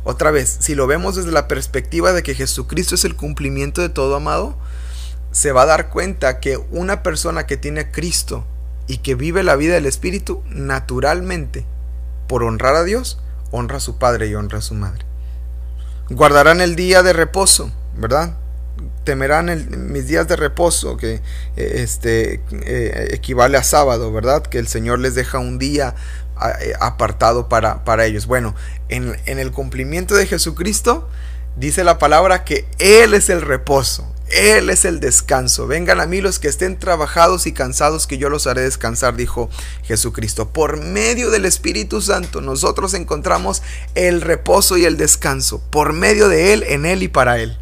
Otra 0.05 0.31
vez, 0.31 0.57
si 0.61 0.75
lo 0.75 0.87
vemos 0.87 1.17
desde 1.17 1.33
la 1.33 1.49
perspectiva 1.49 2.13
de 2.13 2.23
que 2.23 2.35
Jesucristo 2.35 2.95
es 2.95 3.05
el 3.05 3.17
cumplimiento 3.17 3.81
de 3.81 3.89
todo 3.89 4.17
amado, 4.17 4.57
se 5.33 5.53
va 5.53 5.63
a 5.63 5.67
dar 5.67 5.91
cuenta 5.91 6.41
que 6.41 6.59
una 6.71 7.03
persona 7.03 7.47
que 7.47 7.57
tiene 7.57 7.91
Cristo 7.91 8.45
y 8.87 8.99
que 8.99 9.15
vive 9.15 9.43
la 9.43 9.57
vida 9.57 9.75
del 9.75 9.87
Espíritu, 9.87 10.43
naturalmente 10.49 11.65
por 12.29 12.43
honrar 12.43 12.75
a 12.77 12.85
Dios, 12.85 13.19
honra 13.51 13.79
a 13.79 13.81
su 13.81 13.99
padre 13.99 14.29
y 14.29 14.35
honra 14.35 14.59
a 14.59 14.63
su 14.63 14.75
madre. 14.75 15.05
Guardarán 16.11 16.61
el 16.61 16.77
día 16.77 17.03
de 17.03 17.15
reposo, 17.15 17.71
¿verdad? 17.97 18.37
temerán 19.05 19.93
mis 19.93 20.07
días 20.07 20.27
de 20.27 20.37
reposo, 20.37 20.97
que 20.97 21.15
eh, 21.15 21.21
este, 21.57 22.43
eh, 22.51 23.09
equivale 23.13 23.57
a 23.57 23.63
sábado, 23.63 24.13
¿verdad? 24.13 24.43
Que 24.43 24.59
el 24.59 24.67
Señor 24.67 24.99
les 24.99 25.15
deja 25.15 25.39
un 25.39 25.59
día 25.59 25.95
apartado 26.81 27.49
para, 27.49 27.85
para 27.85 28.07
ellos. 28.07 28.27
Bueno, 28.27 28.55
en, 28.89 29.17
en 29.27 29.39
el 29.39 29.51
cumplimiento 29.51 30.15
de 30.15 30.27
Jesucristo, 30.27 31.09
dice 31.57 31.85
la 31.85 31.99
palabra 31.99 32.45
que 32.45 32.67
Él 32.79 33.15
es 33.15 33.29
el 33.31 33.43
reposo. 33.43 34.11
Él 34.31 34.71
es 34.71 34.85
el 34.85 35.01
descanso. 35.01 35.67
Vengan 35.67 36.01
a 36.01 36.07
mí 36.07 36.21
los 36.21 36.39
que 36.39 36.49
estén 36.49 36.79
trabajados 36.79 37.47
y 37.47 37.53
cansados, 37.53 38.07
que 38.07 38.19
yo 38.19 38.31
los 38.31 38.47
haré 38.47 38.63
descansar, 38.63 39.17
dijo 39.17 39.51
Jesucristo. 39.83 40.49
Por 40.49 40.79
medio 40.79 41.31
del 41.31 41.45
Espíritu 41.45 42.01
Santo 42.01 42.41
nosotros 42.41 42.95
encontramos 42.95 43.63
el 43.95 44.23
reposo 44.23 44.77
y 44.77 44.87
el 44.87 44.97
descanso. 44.97 45.61
Por 45.71 45.93
medio 45.93 46.29
de 46.29 46.55
Él, 46.55 46.65
en 46.67 46.87
Él 46.87 47.03
y 47.03 47.09
para 47.09 47.39
Él. 47.39 47.59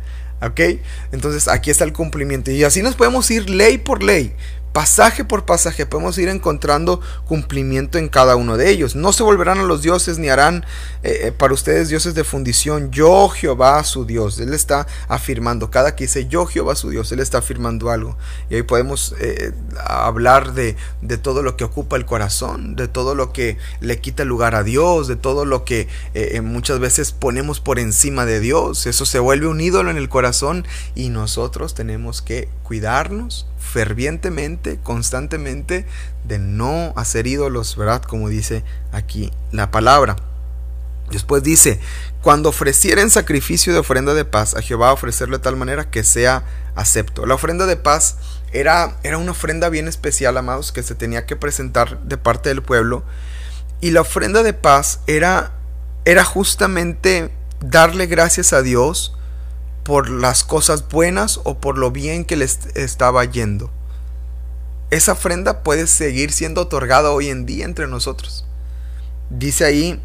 Entonces 1.12 1.48
aquí 1.48 1.70
está 1.70 1.84
el 1.84 1.92
cumplimiento. 1.92 2.50
Y 2.50 2.64
así 2.64 2.82
nos 2.82 2.94
podemos 2.94 3.30
ir 3.30 3.48
ley 3.48 3.78
por 3.78 4.02
ley 4.02 4.34
pasaje 4.72 5.24
por 5.24 5.44
pasaje 5.44 5.86
podemos 5.86 6.16
ir 6.18 6.28
encontrando 6.28 7.00
cumplimiento 7.26 7.98
en 7.98 8.08
cada 8.08 8.36
uno 8.36 8.56
de 8.56 8.70
ellos. 8.70 8.96
No 8.96 9.12
se 9.12 9.22
volverán 9.22 9.58
a 9.58 9.62
los 9.62 9.82
dioses 9.82 10.18
ni 10.18 10.28
harán 10.28 10.64
eh, 11.02 11.20
eh, 11.24 11.32
para 11.32 11.54
ustedes 11.54 11.88
dioses 11.88 12.14
de 12.14 12.24
fundición. 12.24 12.90
Yo 12.90 13.28
Jehová 13.28 13.82
su 13.84 14.04
Dios. 14.04 14.38
Él 14.40 14.54
está 14.54 14.86
afirmando, 15.08 15.70
cada 15.70 15.94
que 15.94 16.04
dice 16.04 16.26
yo 16.26 16.46
Jehová 16.46 16.74
su 16.74 16.90
Dios, 16.90 17.12
Él 17.12 17.20
está 17.20 17.38
afirmando 17.38 17.90
algo. 17.90 18.16
Y 18.50 18.56
ahí 18.56 18.62
podemos 18.62 19.14
eh, 19.20 19.52
hablar 19.84 20.54
de, 20.54 20.76
de, 21.00 21.18
todo 21.18 21.42
lo 21.42 21.56
que 21.56 21.64
ocupa 21.64 21.96
el 21.96 22.06
corazón, 22.06 22.74
de 22.74 22.88
todo 22.88 23.14
lo 23.14 23.32
que 23.32 23.58
le 23.80 24.00
quita 24.00 24.24
lugar 24.24 24.54
a 24.54 24.62
Dios, 24.62 25.06
de 25.08 25.16
todo 25.16 25.44
lo 25.44 25.64
que 25.64 25.88
muchas 26.42 26.78
veces 26.78 27.12
ponemos 27.12 27.60
por 27.60 27.78
encima 27.78 28.24
de 28.24 28.40
Dios. 28.40 28.86
Eso 28.86 29.04
se 29.04 29.18
vuelve 29.18 29.46
un 29.46 29.60
ídolo 29.60 29.90
en 29.90 29.96
el 29.96 30.08
corazón 30.08 30.66
y 30.94 31.10
nosotros 31.10 31.74
tenemos 31.74 32.22
que 32.22 32.48
cuidarnos 32.62 33.46
fervientemente, 33.62 34.78
constantemente, 34.83 35.87
de 36.25 36.38
no 36.38 36.92
hacer 36.97 37.26
ídolos, 37.26 37.76
¿verdad? 37.76 38.02
Como 38.02 38.28
dice 38.28 38.64
aquí 38.90 39.33
la 39.50 39.71
palabra. 39.71 40.16
Después 41.11 41.42
dice, 41.42 41.78
cuando 42.23 42.49
ofrecieren 42.49 43.11
sacrificio 43.11 43.73
de 43.73 43.78
ofrenda 43.78 44.14
de 44.14 44.25
paz 44.25 44.54
a 44.54 44.62
Jehová, 44.62 44.92
ofrecerlo 44.92 45.38
de 45.38 45.42
tal 45.42 45.57
manera 45.57 45.90
que 45.90 46.04
sea 46.04 46.45
acepto. 46.75 47.26
La 47.26 47.35
ofrenda 47.35 47.66
de 47.66 47.76
paz 47.76 48.16
era, 48.52 48.97
era 49.02 49.19
una 49.19 49.33
ofrenda 49.33 49.69
bien 49.69 49.88
especial, 49.88 50.37
amados, 50.37 50.73
que 50.73 50.83
se 50.83 50.95
tenía 50.95 51.26
que 51.26 51.37
presentar 51.37 52.00
de 52.02 52.16
parte 52.16 52.49
del 52.49 52.62
pueblo. 52.62 53.04
Y 53.81 53.90
la 53.90 54.02
ofrenda 54.02 54.42
de 54.42 54.54
paz 54.54 55.00
era, 55.07 55.52
era 56.04 56.25
justamente 56.25 57.31
darle 57.61 58.07
gracias 58.07 58.52
a 58.52 58.62
Dios 58.62 59.16
por 59.84 60.10
las 60.10 60.44
cosas 60.44 60.88
buenas 60.88 61.40
o 61.44 61.58
por 61.58 61.78
lo 61.78 61.90
bien 61.90 62.24
que 62.24 62.36
les 62.36 62.58
estaba 62.74 63.24
yendo. 63.24 63.70
Esa 64.90 65.12
ofrenda 65.12 65.62
puede 65.62 65.86
seguir 65.86 66.32
siendo 66.32 66.62
otorgada 66.62 67.10
hoy 67.10 67.28
en 67.28 67.46
día 67.46 67.64
entre 67.64 67.86
nosotros. 67.86 68.44
Dice 69.30 69.64
ahí, 69.64 70.00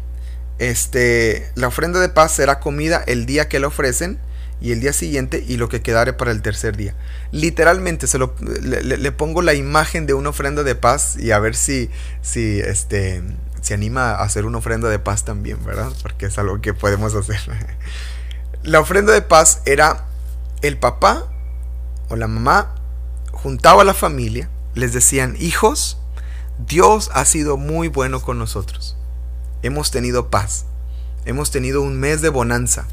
este, 0.58 1.50
la 1.54 1.68
ofrenda 1.68 2.00
de 2.00 2.08
paz 2.08 2.32
será 2.32 2.58
comida 2.58 3.04
el 3.06 3.26
día 3.26 3.48
que 3.48 3.60
la 3.60 3.68
ofrecen 3.68 4.18
y 4.60 4.72
el 4.72 4.80
día 4.80 4.92
siguiente 4.92 5.44
y 5.46 5.56
lo 5.56 5.68
que 5.68 5.82
quedare 5.82 6.14
para 6.14 6.32
el 6.32 6.42
tercer 6.42 6.76
día. 6.76 6.94
Literalmente 7.30 8.06
se 8.06 8.18
lo, 8.18 8.34
le, 8.40 9.12
pongo 9.12 9.42
la 9.42 9.54
imagen 9.54 10.06
de 10.06 10.14
una 10.14 10.30
ofrenda 10.30 10.64
de 10.64 10.74
paz 10.74 11.16
y 11.18 11.30
a 11.30 11.38
ver 11.38 11.54
si, 11.54 11.90
si 12.22 12.58
este, 12.60 13.22
se 13.60 13.74
anima 13.74 14.12
a 14.12 14.22
hacer 14.22 14.46
una 14.46 14.58
ofrenda 14.58 14.88
de 14.88 14.98
paz 14.98 15.24
también, 15.24 15.64
¿verdad? 15.64 15.92
Porque 16.02 16.26
es 16.26 16.38
algo 16.38 16.60
que 16.60 16.74
podemos 16.74 17.14
hacer. 17.14 17.38
La 18.62 18.80
ofrenda 18.80 19.12
de 19.12 19.22
paz 19.22 19.62
era 19.66 20.06
el 20.62 20.78
papá 20.78 21.24
o 22.08 22.16
la 22.16 22.26
mamá 22.26 22.74
juntaba 23.32 23.82
a 23.82 23.84
la 23.84 23.94
familia, 23.94 24.50
les 24.74 24.92
decían, 24.92 25.36
hijos, 25.38 25.98
Dios 26.66 27.10
ha 27.14 27.24
sido 27.24 27.56
muy 27.56 27.88
bueno 27.88 28.20
con 28.20 28.38
nosotros. 28.38 28.96
Hemos 29.62 29.90
tenido 29.90 30.28
paz, 30.28 30.64
hemos 31.24 31.50
tenido 31.50 31.82
un 31.82 31.98
mes 31.98 32.20
de 32.20 32.30
bonanza, 32.30 32.86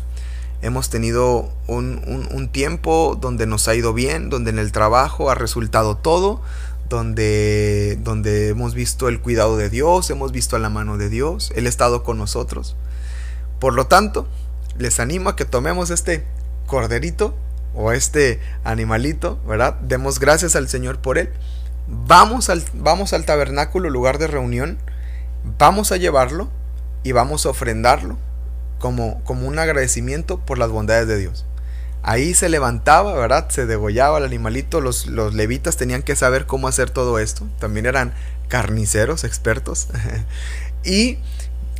hemos 0.61 0.89
tenido 0.89 1.51
un, 1.67 2.49
tiempo 2.51 3.17
donde 3.19 3.47
nos 3.47 3.67
ha 3.67 3.75
ido 3.75 3.93
bien, 3.93 4.29
donde 4.29 4.51
en 4.51 4.59
el 4.59 4.71
trabajo 4.71 5.31
ha 5.31 5.35
resultado 5.35 5.97
todo, 5.97 6.41
donde, 6.89 7.97
donde 8.03 8.49
hemos 8.49 8.75
visto 8.75 9.07
el 9.07 9.19
cuidado 9.19 9.57
de 9.57 9.69
Dios, 9.69 10.09
hemos 10.11 10.31
visto 10.31 10.57
la 10.59 10.69
mano 10.69 10.97
de 10.97 11.09
Dios, 11.09 11.51
Él 11.55 11.65
ha 11.65 11.69
estado 11.69 12.03
con 12.03 12.17
nosotros. 12.19 12.75
Por 13.59 13.73
lo 13.73 13.87
tanto, 13.87 14.27
les 14.77 14.99
animo 14.99 15.29
a 15.29 15.35
que 15.35 15.45
tomemos 15.45 15.89
este 15.89 16.25
corderito 16.67 17.35
o 17.73 17.91
este 17.91 18.39
animalito, 18.63 19.39
¿verdad? 19.47 19.75
Demos 19.81 20.19
gracias 20.19 20.55
al 20.55 20.67
Señor 20.67 20.99
por 20.99 21.17
él. 21.17 21.29
Vamos 21.87 22.49
al, 22.49 22.63
vamos 22.73 23.13
al 23.13 23.25
tabernáculo, 23.25 23.89
lugar 23.89 24.17
de 24.17 24.27
reunión, 24.27 24.79
vamos 25.57 25.91
a 25.91 25.97
llevarlo 25.97 26.49
y 27.03 27.11
vamos 27.11 27.45
a 27.45 27.49
ofrendarlo 27.49 28.17
como, 28.79 29.23
como 29.23 29.47
un 29.47 29.59
agradecimiento 29.59 30.39
por 30.39 30.57
las 30.57 30.69
bondades 30.69 31.07
de 31.07 31.17
Dios. 31.17 31.45
Ahí 32.01 32.35
se 32.35 32.49
levantaba, 32.49 33.13
¿verdad? 33.13 33.49
Se 33.49 33.65
degollaba 33.65 34.19
el 34.19 34.25
animalito. 34.25 34.79
Los, 34.79 35.07
los 35.07 35.33
levitas 35.33 35.75
tenían 35.75 36.03
que 36.03 36.15
saber 36.15 36.45
cómo 36.45 36.67
hacer 36.67 36.91
todo 36.91 37.17
esto. 37.17 37.47
También 37.57 37.87
eran 37.87 38.13
carniceros 38.47 39.23
expertos. 39.23 39.87
y 40.83 41.17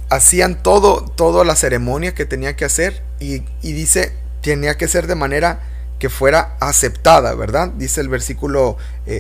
hacían 0.09 0.61
todo, 0.61 1.03
toda 1.03 1.43
la 1.43 1.55
ceremonia 1.55 2.13
que 2.13 2.25
tenía 2.25 2.55
que 2.55 2.65
hacer 2.65 3.03
y, 3.19 3.39
dice, 3.61 4.13
tenía 4.41 4.77
que 4.77 4.87
ser 4.87 5.07
de 5.07 5.15
manera 5.15 5.59
que 5.99 6.09
fuera 6.09 6.55
aceptada, 6.59 7.33
¿verdad? 7.35 7.69
Dice 7.69 8.01
el 8.01 8.09
versículo 8.09 8.77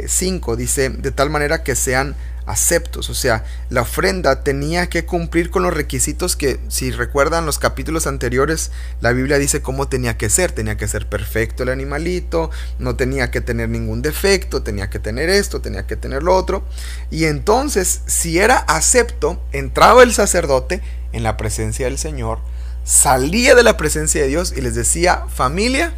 5, 0.07 0.53
eh, 0.53 0.57
dice, 0.57 0.89
de 0.89 1.11
tal 1.11 1.29
manera 1.29 1.63
que 1.63 1.75
sean 1.75 2.15
aceptos. 2.45 3.09
O 3.09 3.13
sea, 3.13 3.43
la 3.69 3.81
ofrenda 3.81 4.43
tenía 4.43 4.87
que 4.87 5.05
cumplir 5.05 5.49
con 5.49 5.63
los 5.63 5.73
requisitos 5.73 6.35
que, 6.35 6.59
si 6.67 6.91
recuerdan 6.91 7.45
los 7.45 7.59
capítulos 7.59 8.07
anteriores, 8.07 8.71
la 9.01 9.11
Biblia 9.11 9.37
dice 9.37 9.61
cómo 9.61 9.87
tenía 9.87 10.17
que 10.17 10.29
ser. 10.29 10.51
Tenía 10.51 10.77
que 10.77 10.87
ser 10.87 11.07
perfecto 11.07 11.63
el 11.63 11.69
animalito, 11.69 12.51
no 12.79 12.95
tenía 12.95 13.31
que 13.31 13.41
tener 13.41 13.69
ningún 13.69 14.01
defecto, 14.01 14.63
tenía 14.63 14.89
que 14.89 14.99
tener 14.99 15.29
esto, 15.29 15.61
tenía 15.61 15.87
que 15.87 15.95
tener 15.95 16.23
lo 16.23 16.35
otro. 16.35 16.63
Y 17.11 17.25
entonces, 17.25 18.01
si 18.05 18.39
era 18.39 18.57
acepto, 18.57 19.41
entraba 19.51 20.03
el 20.03 20.13
sacerdote 20.13 20.81
en 21.11 21.23
la 21.23 21.37
presencia 21.37 21.85
del 21.85 21.97
Señor, 21.97 22.39
salía 22.83 23.55
de 23.55 23.63
la 23.63 23.77
presencia 23.77 24.21
de 24.21 24.27
Dios 24.27 24.53
y 24.55 24.61
les 24.61 24.75
decía, 24.75 25.23
familia, 25.33 25.93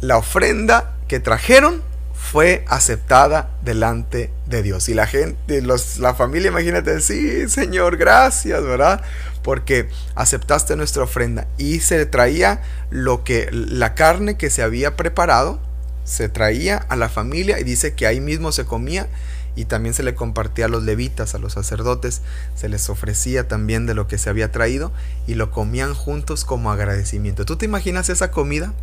la 0.00 0.18
ofrenda 0.18 0.96
que 1.08 1.18
trajeron 1.18 1.82
fue 2.30 2.62
aceptada 2.68 3.48
delante 3.64 4.30
de 4.46 4.62
Dios. 4.62 4.88
Y 4.90 4.94
la 4.94 5.06
gente, 5.06 5.62
los, 5.62 5.98
la 5.98 6.14
familia, 6.14 6.48
imagínate, 6.48 7.00
sí, 7.00 7.48
Señor, 7.48 7.96
gracias, 7.96 8.62
¿verdad? 8.62 9.02
Porque 9.42 9.88
aceptaste 10.14 10.76
nuestra 10.76 11.04
ofrenda. 11.04 11.46
Y 11.56 11.80
se 11.80 12.04
traía 12.04 12.60
lo 12.90 13.24
que, 13.24 13.48
la 13.50 13.94
carne 13.94 14.36
que 14.36 14.50
se 14.50 14.62
había 14.62 14.94
preparado, 14.94 15.58
se 16.04 16.28
traía 16.28 16.76
a 16.76 16.96
la 16.96 17.08
familia 17.08 17.60
y 17.60 17.64
dice 17.64 17.94
que 17.94 18.06
ahí 18.06 18.20
mismo 18.20 18.52
se 18.52 18.66
comía 18.66 19.08
y 19.56 19.64
también 19.64 19.94
se 19.94 20.02
le 20.02 20.14
compartía 20.14 20.66
a 20.66 20.68
los 20.68 20.82
levitas, 20.82 21.34
a 21.34 21.38
los 21.38 21.54
sacerdotes, 21.54 22.20
se 22.54 22.68
les 22.68 22.90
ofrecía 22.90 23.48
también 23.48 23.86
de 23.86 23.94
lo 23.94 24.06
que 24.06 24.18
se 24.18 24.28
había 24.28 24.52
traído 24.52 24.92
y 25.26 25.34
lo 25.34 25.50
comían 25.50 25.94
juntos 25.94 26.44
como 26.44 26.70
agradecimiento. 26.70 27.46
¿Tú 27.46 27.56
te 27.56 27.64
imaginas 27.64 28.10
esa 28.10 28.30
comida? 28.30 28.74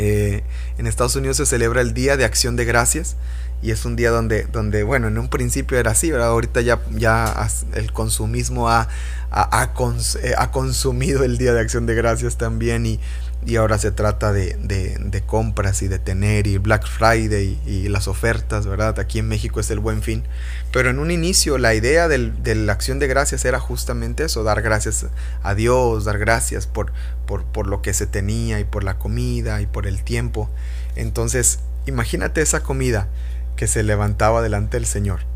Eh, 0.00 0.44
en 0.78 0.86
Estados 0.86 1.16
Unidos 1.16 1.38
se 1.38 1.46
celebra 1.46 1.80
el 1.80 1.92
Día 1.92 2.16
de 2.16 2.24
Acción 2.24 2.54
de 2.54 2.64
Gracias 2.64 3.16
y 3.62 3.72
es 3.72 3.84
un 3.84 3.96
día 3.96 4.12
donde, 4.12 4.44
donde 4.44 4.84
bueno, 4.84 5.08
en 5.08 5.18
un 5.18 5.28
principio 5.28 5.76
era 5.76 5.90
así, 5.90 6.12
¿verdad? 6.12 6.28
Ahorita 6.28 6.60
ya, 6.60 6.80
ya 6.92 7.48
el 7.74 7.92
consumismo 7.92 8.70
ha, 8.70 8.82
eh, 8.84 10.34
ha, 10.38 10.50
consumido 10.52 11.24
el 11.24 11.36
Día 11.36 11.52
de 11.52 11.60
Acción 11.60 11.86
de 11.86 11.96
Gracias 11.96 12.38
también 12.38 12.86
y, 12.86 13.00
y 13.46 13.56
ahora 13.56 13.78
se 13.78 13.92
trata 13.92 14.32
de, 14.32 14.56
de, 14.60 15.22
compras 15.22 15.82
y 15.82 15.88
de 15.88 15.98
tener 15.98 16.46
y 16.46 16.58
Black 16.58 16.86
Friday 16.86 17.58
y, 17.66 17.88
las 17.88 18.08
ofertas, 18.08 18.66
¿verdad? 18.66 18.98
Aquí 18.98 19.20
en 19.20 19.28
México 19.28 19.60
es 19.60 19.70
el 19.70 19.78
buen 19.78 20.02
fin. 20.02 20.24
Pero 20.72 20.90
en 20.90 20.98
un 20.98 21.10
inicio 21.10 21.56
la 21.56 21.74
idea 21.74 22.08
de 22.08 22.54
la 22.54 22.72
acción 22.72 22.98
de 22.98 23.06
gracias 23.06 23.44
era 23.44 23.60
justamente 23.60 24.24
eso, 24.24 24.42
dar 24.42 24.60
gracias 24.60 25.06
a 25.42 25.54
Dios, 25.54 26.04
dar 26.04 26.18
gracias 26.18 26.66
por, 26.66 26.92
por 27.26 27.66
lo 27.66 27.80
que 27.80 27.94
se 27.94 28.06
tenía 28.06 28.60
y 28.60 28.64
por 28.64 28.84
la 28.84 28.98
comida 28.98 29.60
y 29.60 29.66
por 29.66 29.86
el 29.86 30.02
tiempo. 30.02 30.50
Entonces, 30.96 31.60
imagínate 31.86 32.42
esa 32.42 32.62
comida 32.62 33.08
que 33.56 33.66
se 33.66 33.82
levantaba 33.82 34.42
delante 34.42 34.76
del 34.76 34.86
Señor. 34.86 35.27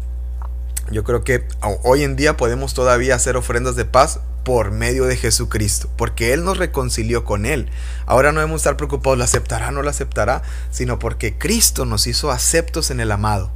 Yo 0.91 1.05
creo 1.05 1.25
que 1.25 1.45
hoy 1.83 2.03
en 2.03 2.17
día 2.17 2.37
podemos 2.37 2.75
todavía 2.75 3.15
hacer 3.15 3.37
ofrendas 3.37 3.77
de 3.77 3.85
paz 3.85 4.21
por 4.45 4.73
medio 4.73 5.05
de 5.05 5.17
Jesucristo, 5.17 5.89
porque 5.97 6.33
Él 6.33 6.45
nos 6.45 6.59
reconcilió 6.59 7.25
con 7.25 7.47
Él. 7.47 7.69
Ahora 8.07 8.33
no 8.33 8.41
debemos 8.41 8.61
estar 8.61 8.77
preocupados, 8.77 9.17
¿lo 9.17 9.25
aceptará 9.25 9.69
o 9.69 9.73
no 9.73 9.83
lo 9.83 9.91
aceptará? 9.91 10.43
Sino 10.71 10.99
porque 10.99 11.39
Cristo 11.39 11.87
nos 11.87 12.07
hizo 12.07 12.31
aceptos 12.31 12.91
en 12.91 13.01
el 13.01 13.13
amado. 13.13 13.53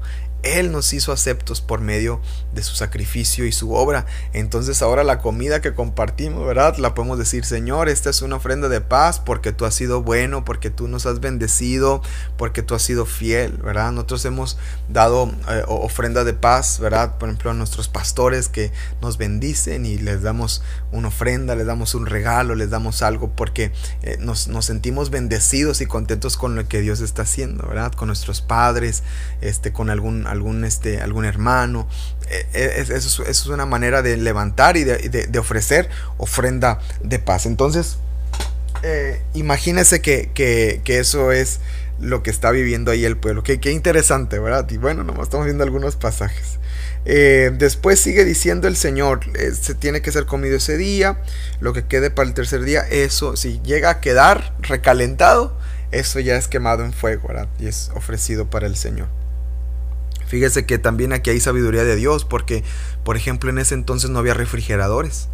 Él 0.47 0.73
nos 0.73 0.93
hizo 0.93 1.13
aceptos 1.13 1.61
por 1.61 1.81
medio 1.81 2.21
de 2.55 2.63
su 2.63 2.75
sacrificio 2.75 3.45
y 3.47 3.53
su 3.53 3.73
obra. 3.75 4.07
Entonces 4.33 4.83
ahora 4.83 5.05
la 5.05 5.19
comida 5.19 5.61
que 5.61 5.75
compartimos, 5.75 6.47
¿verdad? 6.47 6.77
La 6.79 6.95
podemos 6.95 7.19
decir, 7.19 7.45
Señor, 7.45 7.89
esta 7.89 8.11
es 8.11 8.23
una 8.23 8.37
ofrenda 8.37 8.69
de 8.69 8.81
paz 8.81 9.21
porque 9.21 9.53
tú 9.53 9.65
has 9.65 9.75
sido 9.75 10.03
bueno, 10.03 10.45
porque 10.45 10.71
tú 10.71 10.89
nos 10.89 11.07
has 11.07 11.21
bendecido, 11.21 12.03
porque 12.37 12.63
tú 12.63 12.75
has 12.75 12.83
sido 12.83 13.07
fiel, 13.07 13.53
¿verdad? 13.59 13.93
Nosotros 13.93 14.25
hemos 14.25 14.59
dado 14.89 15.31
eh, 15.49 15.65
ofrenda 15.67 16.25
de 16.25 16.33
paz, 16.33 16.79
¿verdad? 16.81 17.19
Por 17.19 17.29
ejemplo, 17.29 17.51
a 17.51 17.55
nuestros 17.55 17.89
pastores 17.89 18.49
que 18.49 18.73
nos 19.01 19.19
bendicen 19.19 19.87
y 19.87 19.99
les 19.99 20.23
damos 20.23 20.63
una 20.93 21.09
ofrenda, 21.09 21.55
les 21.57 21.67
damos 21.67 21.95
un 21.95 22.07
regalo, 22.07 22.55
les 22.55 22.71
damos 22.71 23.03
algo 23.03 23.31
porque 23.35 23.73
eh, 24.03 24.17
nos, 24.21 24.49
nos 24.49 24.65
sentimos 24.65 25.11
bendecidos 25.11 25.81
y 25.81 25.87
contentos 25.87 26.37
con 26.37 26.57
lo 26.57 26.67
que 26.69 26.81
Dios 26.81 27.01
está 27.01 27.23
haciendo, 27.23 27.67
¿verdad? 27.67 27.93
Con 27.93 28.09
nuestros 28.09 28.41
padres, 28.41 29.03
este, 29.41 29.73
con 29.73 29.91
algún 29.91 30.27
algún, 30.37 30.65
este, 30.65 31.01
algún 31.01 31.25
hermano. 31.25 31.89
Eh, 32.29 32.47
eh, 32.55 32.85
eso, 32.89 33.25
es 33.25 33.47
una 33.47 33.67
manera 33.67 34.03
de 34.03 34.17
levantar 34.17 34.77
y 34.77 34.85
de, 34.85 35.39
ofrecer 35.39 35.89
ofrenda 36.19 36.81
de 37.03 37.19
paz. 37.19 37.47
Entonces, 37.47 37.99
eh, 38.83 39.21
imagínese 39.35 40.01
que, 40.01 40.81
eso 40.87 41.33
es 41.33 41.61
lo 42.01 42.23
que 42.23 42.31
está 42.31 42.51
viviendo 42.51 42.91
ahí 42.91 43.05
el 43.05 43.17
pueblo. 43.17 43.43
Qué, 43.43 43.61
qué 43.61 43.73
interesante, 43.73 44.39
¿verdad? 44.39 44.69
Y 44.71 44.77
bueno, 44.77 45.05
nomás 45.05 45.25
estamos 45.25 45.47
viendo 45.47 45.65
algunos 45.65 45.97
pasajes. 45.97 46.59
después 47.05 48.01
sigue 48.01 48.25
diciendo 48.25 48.69
el 48.69 48.77
Señor, 48.77 49.21
se 49.61 49.75
tiene 49.75 50.03
que 50.03 50.11
ser 50.13 50.27
comido 50.27 50.57
ese 50.57 50.77
día, 50.77 51.23
lo 51.61 51.73
que 51.73 51.87
quede 51.87 52.11
para 52.11 52.29
el 52.29 52.35
tercer 52.35 52.63
día, 52.63 52.81
eso, 52.91 53.37
si 53.37 53.61
llega 53.63 53.91
a 53.91 54.01
quedar 54.01 54.55
recalentado, 54.61 55.57
eso 55.93 56.19
ya 56.21 56.37
es 56.37 56.49
quemado 56.49 56.85
en 56.85 56.93
fuego, 56.93 57.29
¿verdad? 57.29 57.49
Y 57.61 57.69
es 57.69 57.91
ofrecido 57.95 58.51
para 58.51 58.67
el 58.67 58.77
Señor. 58.77 59.09
Fíjese 60.27 60.67
que 60.67 60.79
también 60.79 61.13
aquí 61.13 61.31
hay 61.31 61.41
sabiduría 61.41 61.85
de 61.85 61.97
Dios, 61.97 62.25
porque, 62.25 62.65
por 63.05 63.17
ejemplo, 63.17 63.51
en 63.51 63.59
ese 63.59 63.75
entonces 63.75 64.11
no 64.11 64.19
había 64.19 64.35
refrigeradores 64.35 65.29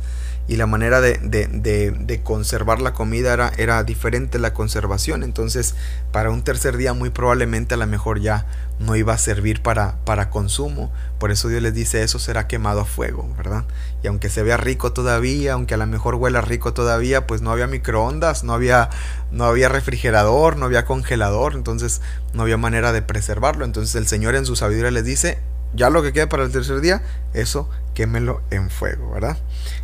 y 0.49 0.57
la 0.57 0.67
manera 0.67 1.01
de, 1.01 1.19
de, 1.19 2.21
conservar 2.23 2.83
la 2.83 2.93
comida 2.93 3.33
era, 3.33 3.53
era, 3.57 3.85
diferente 3.85 4.39
la 4.39 4.53
conservación. 4.53 5.23
Entonces, 5.23 5.75
para 6.11 6.31
un 6.31 6.43
tercer 6.43 6.77
día 6.77 6.95
muy 6.95 7.11
probablemente 7.11 7.75
a 7.75 7.77
lo 7.77 7.87
mejor 7.87 8.21
ya 8.21 8.47
no 8.83 8.97
iba 8.97 9.15
a 9.15 9.19
servir 9.19 9.63
para, 9.63 9.97
para 10.05 10.29
consumo. 10.31 10.93
Por 11.19 11.31
eso 11.31 11.49
Dios 11.49 11.63
les 11.63 11.75
dice, 11.75 12.03
eso 12.03 12.19
será 12.19 12.49
quemado 12.49 12.81
a 12.81 12.85
fuego, 12.85 13.33
¿verdad? 13.37 13.65
Y 14.03 14.09
aunque 14.09 14.29
se 14.29 14.43
vea 14.43 14.57
rico 14.57 14.93
todavía, 14.93 15.55
aunque 15.55 15.75
a 15.75 15.77
lo 15.77 15.87
mejor 15.87 16.17
huela 16.17 16.41
rico 16.41 16.75
todavía, 16.75 17.27
pues 17.27 17.43
no 17.43 17.51
había 17.51 17.67
microondas, 17.67 18.45
no 18.45 18.53
había, 18.53 18.91
no 19.31 19.45
había 19.45 19.69
refrigerador, 19.69 20.57
no 20.57 20.67
había 20.67 20.85
congelador, 20.85 21.55
entonces 21.55 22.01
no 22.35 22.43
había 22.43 22.57
manera 22.57 22.93
de 22.93 23.03
preservarlo. 23.03 23.65
Entonces 23.65 23.95
el 23.95 24.07
Señor 24.07 24.35
en 24.35 24.47
su 24.47 24.57
sabiduría 24.57 24.91
les 24.91 25.05
dice, 25.05 25.39
ya 25.75 25.89
lo 25.89 26.03
que 26.03 26.13
quede 26.13 26.27
para 26.27 26.45
el 26.45 26.53
tercer 26.53 26.81
día, 26.81 27.03
eso 27.33 27.69
quémelo 27.95 28.43
en 28.51 28.71
fuego, 28.71 29.13
¿verdad? 29.13 29.39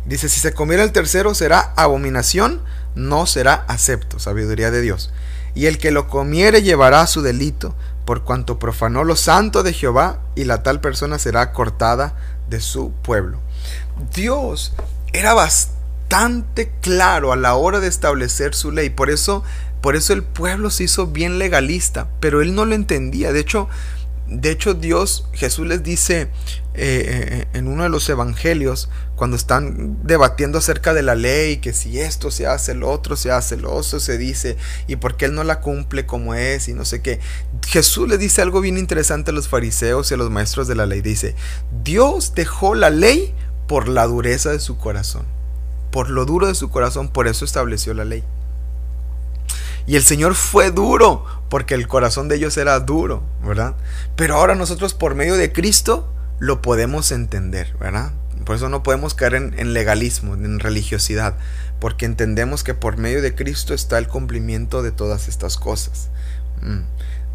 Dice, 0.05 0.29
si 0.29 0.39
se 0.39 0.53
comiera 0.53 0.83
el 0.83 0.91
tercero 0.91 1.33
será 1.33 1.73
abominación, 1.75 2.61
no 2.95 3.25
será 3.25 3.65
acepto, 3.67 4.19
sabiduría 4.19 4.71
de 4.71 4.81
Dios. 4.81 5.11
Y 5.55 5.65
el 5.65 5.77
que 5.77 5.91
lo 5.91 6.07
comiere 6.07 6.61
llevará 6.61 7.05
su 7.07 7.21
delito, 7.21 7.75
por 8.09 8.23
cuanto 8.23 8.57
profanó 8.57 9.03
lo 9.03 9.15
santo 9.15 9.61
de 9.61 9.71
Jehová, 9.71 10.19
y 10.33 10.45
la 10.45 10.63
tal 10.63 10.81
persona 10.81 11.19
será 11.19 11.51
cortada 11.53 12.15
de 12.49 12.59
su 12.59 12.91
pueblo. 13.03 13.39
Dios 14.15 14.73
era 15.13 15.35
bastante 15.35 16.71
claro 16.81 17.31
a 17.31 17.35
la 17.35 17.53
hora 17.53 17.79
de 17.79 17.87
establecer 17.87 18.55
su 18.55 18.71
ley, 18.71 18.89
por 18.89 19.11
eso, 19.11 19.43
por 19.79 19.95
eso 19.95 20.13
el 20.13 20.23
pueblo 20.23 20.71
se 20.71 20.85
hizo 20.85 21.05
bien 21.05 21.37
legalista, 21.37 22.07
pero 22.19 22.41
él 22.41 22.55
no 22.55 22.65
lo 22.65 22.73
entendía. 22.73 23.31
De 23.31 23.41
hecho, 23.41 23.69
de 24.25 24.49
hecho, 24.49 24.73
Dios, 24.73 25.27
Jesús 25.33 25.67
les 25.67 25.83
dice 25.83 26.21
eh, 26.21 26.29
eh, 26.73 27.47
en 27.53 27.67
uno 27.67 27.83
de 27.83 27.89
los 27.89 28.09
evangelios, 28.09 28.89
cuando 29.19 29.35
están 29.35 29.97
debatiendo 30.03 30.59
acerca 30.59 30.93
de 30.93 31.03
la 31.03 31.13
ley, 31.13 31.57
que 31.57 31.73
si 31.73 31.99
esto 31.99 32.31
se 32.31 32.47
hace, 32.47 32.73
lo 32.73 32.89
otro 32.89 33.17
se 33.17 33.31
hace, 33.31 33.57
lo 33.57 33.73
otro 33.73 33.99
se 33.99 34.17
dice, 34.17 34.55
y 34.87 34.95
por 34.95 35.17
qué 35.17 35.25
Él 35.25 35.35
no 35.35 35.43
la 35.43 35.59
cumple 35.59 36.05
como 36.05 36.35
es, 36.35 36.69
y 36.69 36.73
no 36.73 36.85
sé 36.85 37.01
qué. 37.01 37.19
Jesús 37.67 38.07
le 38.07 38.17
dice 38.17 38.41
algo 38.41 38.61
bien 38.61 38.77
interesante 38.77 39.31
a 39.31 39.33
los 39.33 39.49
fariseos 39.49 40.09
y 40.09 40.13
a 40.13 40.17
los 40.17 40.29
maestros 40.29 40.69
de 40.69 40.75
la 40.75 40.85
ley. 40.85 41.01
Dice, 41.01 41.35
Dios 41.83 42.33
dejó 42.33 42.75
la 42.75 42.91
ley 42.91 43.35
por 43.67 43.89
la 43.89 44.07
dureza 44.07 44.51
de 44.51 44.61
su 44.61 44.77
corazón. 44.77 45.25
Por 45.91 46.09
lo 46.09 46.23
duro 46.23 46.47
de 46.47 46.55
su 46.55 46.69
corazón, 46.69 47.09
por 47.09 47.27
eso 47.27 47.43
estableció 47.43 47.93
la 47.93 48.05
ley. 48.05 48.23
Y 49.85 49.97
el 49.97 50.03
Señor 50.03 50.33
fue 50.33 50.71
duro, 50.71 51.25
porque 51.49 51.75
el 51.75 51.89
corazón 51.89 52.29
de 52.29 52.37
ellos 52.37 52.55
era 52.55 52.79
duro, 52.79 53.21
¿verdad? 53.45 53.75
Pero 54.15 54.35
ahora 54.35 54.55
nosotros 54.55 54.93
por 54.93 55.13
medio 55.13 55.35
de 55.35 55.51
Cristo 55.51 56.09
lo 56.39 56.61
podemos 56.61 57.11
entender, 57.11 57.75
¿verdad? 57.81 58.13
Por 58.49 58.55
eso 58.55 58.67
no 58.67 58.81
podemos 58.81 59.13
caer 59.13 59.35
en, 59.35 59.73
legalismo, 59.75 60.33
en 60.33 60.59
religiosidad, 60.59 61.35
porque 61.79 62.07
entendemos 62.07 62.63
que 62.63 62.73
por 62.73 62.97
medio 62.97 63.21
de 63.21 63.35
Cristo 63.35 63.75
está 63.75 63.99
el 63.99 64.07
cumplimiento 64.07 64.81
de 64.81 64.91
todas 64.91 65.27
estas 65.27 65.55
cosas. 65.55 66.09
Mm. 66.63 66.79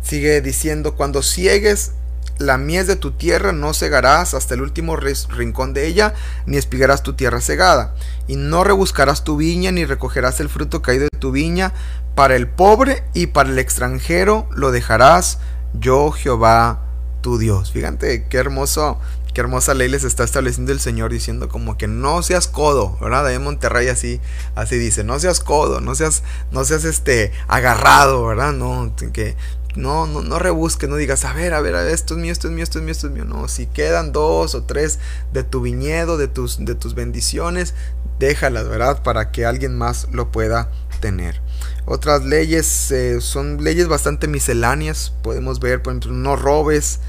Sigue 0.03 0.40
diciendo, 0.40 0.96
cuando 0.96 1.22
ciegues 1.22 1.92
la 2.38 2.59
mies 2.59 2.88
de 2.88 2.96
tu 2.96 3.12
tierra 3.12 3.53
no 3.53 3.74
cegarás 3.74 4.35
hasta 4.35 4.55
el 4.55 4.62
último 4.62 4.96
rincón 4.96 5.72
de 5.72 5.87
ella, 5.87 6.14
ni 6.46 6.57
espigarás 6.57 7.05
tu 7.05 7.12
tierra 7.12 7.40
cegada, 7.40 7.94
y 8.27 8.35
no 8.35 8.64
rebuscarás 8.64 9.22
tu 9.22 9.37
viña, 9.37 9.70
ni 9.70 9.85
recogerás 9.85 10.40
el 10.40 10.48
fruto 10.48 10.83
caído 10.83 11.05
de 11.05 11.20
tu 11.20 11.31
viña, 11.31 11.74
para 12.16 12.35
el 12.35 12.48
pobre 12.48 13.05
y 13.14 13.29
para 13.29 13.50
el 13.50 13.61
extranjero 13.61 14.48
lo 14.50 14.72
dejarás, 14.72 15.38
yo 15.74 16.11
Jehová 16.11 16.81
tu 17.24 17.38
Dios. 17.38 17.72
Fíjate 17.72 18.27
qué 18.29 18.37
hermoso, 18.37 19.00
qué 19.34 19.40
hermosa 19.40 19.74
ley 19.74 19.88
les 19.88 20.04
está 20.04 20.24
estableciendo 20.24 20.72
el 20.72 20.80
Señor 20.80 21.12
diciendo 21.12 21.48
como 21.48 21.76
que 21.76 21.88
no 21.88 22.22
seas 22.22 22.46
codo, 22.46 22.96
¿verdad? 23.00 23.26
Ahí 23.26 23.38
Monterrey 23.38 23.88
así, 23.88 24.20
así 24.54 24.78
dice, 24.78 25.02
no 25.02 25.18
seas 25.18 25.40
codo, 25.40 25.80
no 25.80 25.94
seas, 25.94 26.22
no 26.52 26.64
seas 26.64 26.84
este 26.84 27.32
agarrado, 27.48 28.24
¿verdad? 28.24 28.52
No, 28.52 28.94
que 29.12 29.36
no, 29.74 30.06
no, 30.06 30.22
no 30.22 30.38
rebusques, 30.38 30.88
no 30.88 30.96
digas, 30.96 31.24
a 31.24 31.32
ver, 31.32 31.52
a 31.52 31.60
ver, 31.60 31.74
esto 31.88 32.14
es 32.14 32.20
mío, 32.20 32.32
esto 32.32 32.46
es 32.46 32.54
mío, 32.54 32.62
esto 32.62 32.78
es 32.78 32.84
mío, 32.84 32.92
esto 32.92 33.06
es 33.08 33.12
mío. 33.12 33.24
No, 33.24 33.48
si 33.48 33.66
quedan 33.66 34.12
dos 34.12 34.54
o 34.54 34.62
tres 34.62 35.00
de 35.32 35.42
tu 35.42 35.60
viñedo, 35.60 36.16
de 36.16 36.28
tus, 36.28 36.64
de 36.64 36.76
tus 36.76 36.94
bendiciones, 36.94 37.74
déjalas, 38.20 38.68
¿verdad? 38.68 39.02
Para 39.02 39.32
que 39.32 39.44
alguien 39.44 39.76
más 39.76 40.06
lo 40.12 40.30
pueda 40.30 40.70
tener. 41.00 41.40
Otras 41.86 42.24
leyes 42.24 42.90
eh, 42.92 43.20
son 43.20 43.64
leyes 43.64 43.88
bastante 43.88 44.28
misceláneas. 44.28 45.12
Podemos 45.22 45.58
ver, 45.58 45.82
por 45.82 45.92
ejemplo, 45.92 46.12
no 46.12 46.36
robes, 46.36 47.00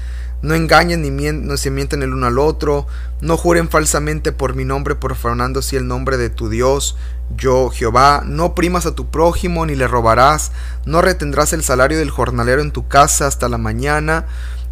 no 0.46 0.54
engañen 0.54 1.02
ni 1.02 1.56
se 1.56 1.72
mienten 1.72 2.04
el 2.04 2.14
uno 2.14 2.26
al 2.26 2.38
otro, 2.38 2.86
no 3.20 3.36
juren 3.36 3.68
falsamente 3.68 4.30
por 4.30 4.54
mi 4.54 4.64
nombre, 4.64 4.94
profanando 4.94 5.58
así 5.58 5.74
el 5.74 5.88
nombre 5.88 6.18
de 6.18 6.30
tu 6.30 6.48
Dios, 6.48 6.96
yo 7.36 7.68
Jehová, 7.70 8.22
no 8.24 8.54
primas 8.54 8.86
a 8.86 8.94
tu 8.94 9.10
prójimo 9.10 9.66
ni 9.66 9.74
le 9.74 9.88
robarás, 9.88 10.52
no 10.84 11.02
retendrás 11.02 11.52
el 11.52 11.64
salario 11.64 11.98
del 11.98 12.10
jornalero 12.10 12.62
en 12.62 12.70
tu 12.70 12.86
casa 12.86 13.26
hasta 13.26 13.48
la 13.48 13.58
mañana, 13.58 14.26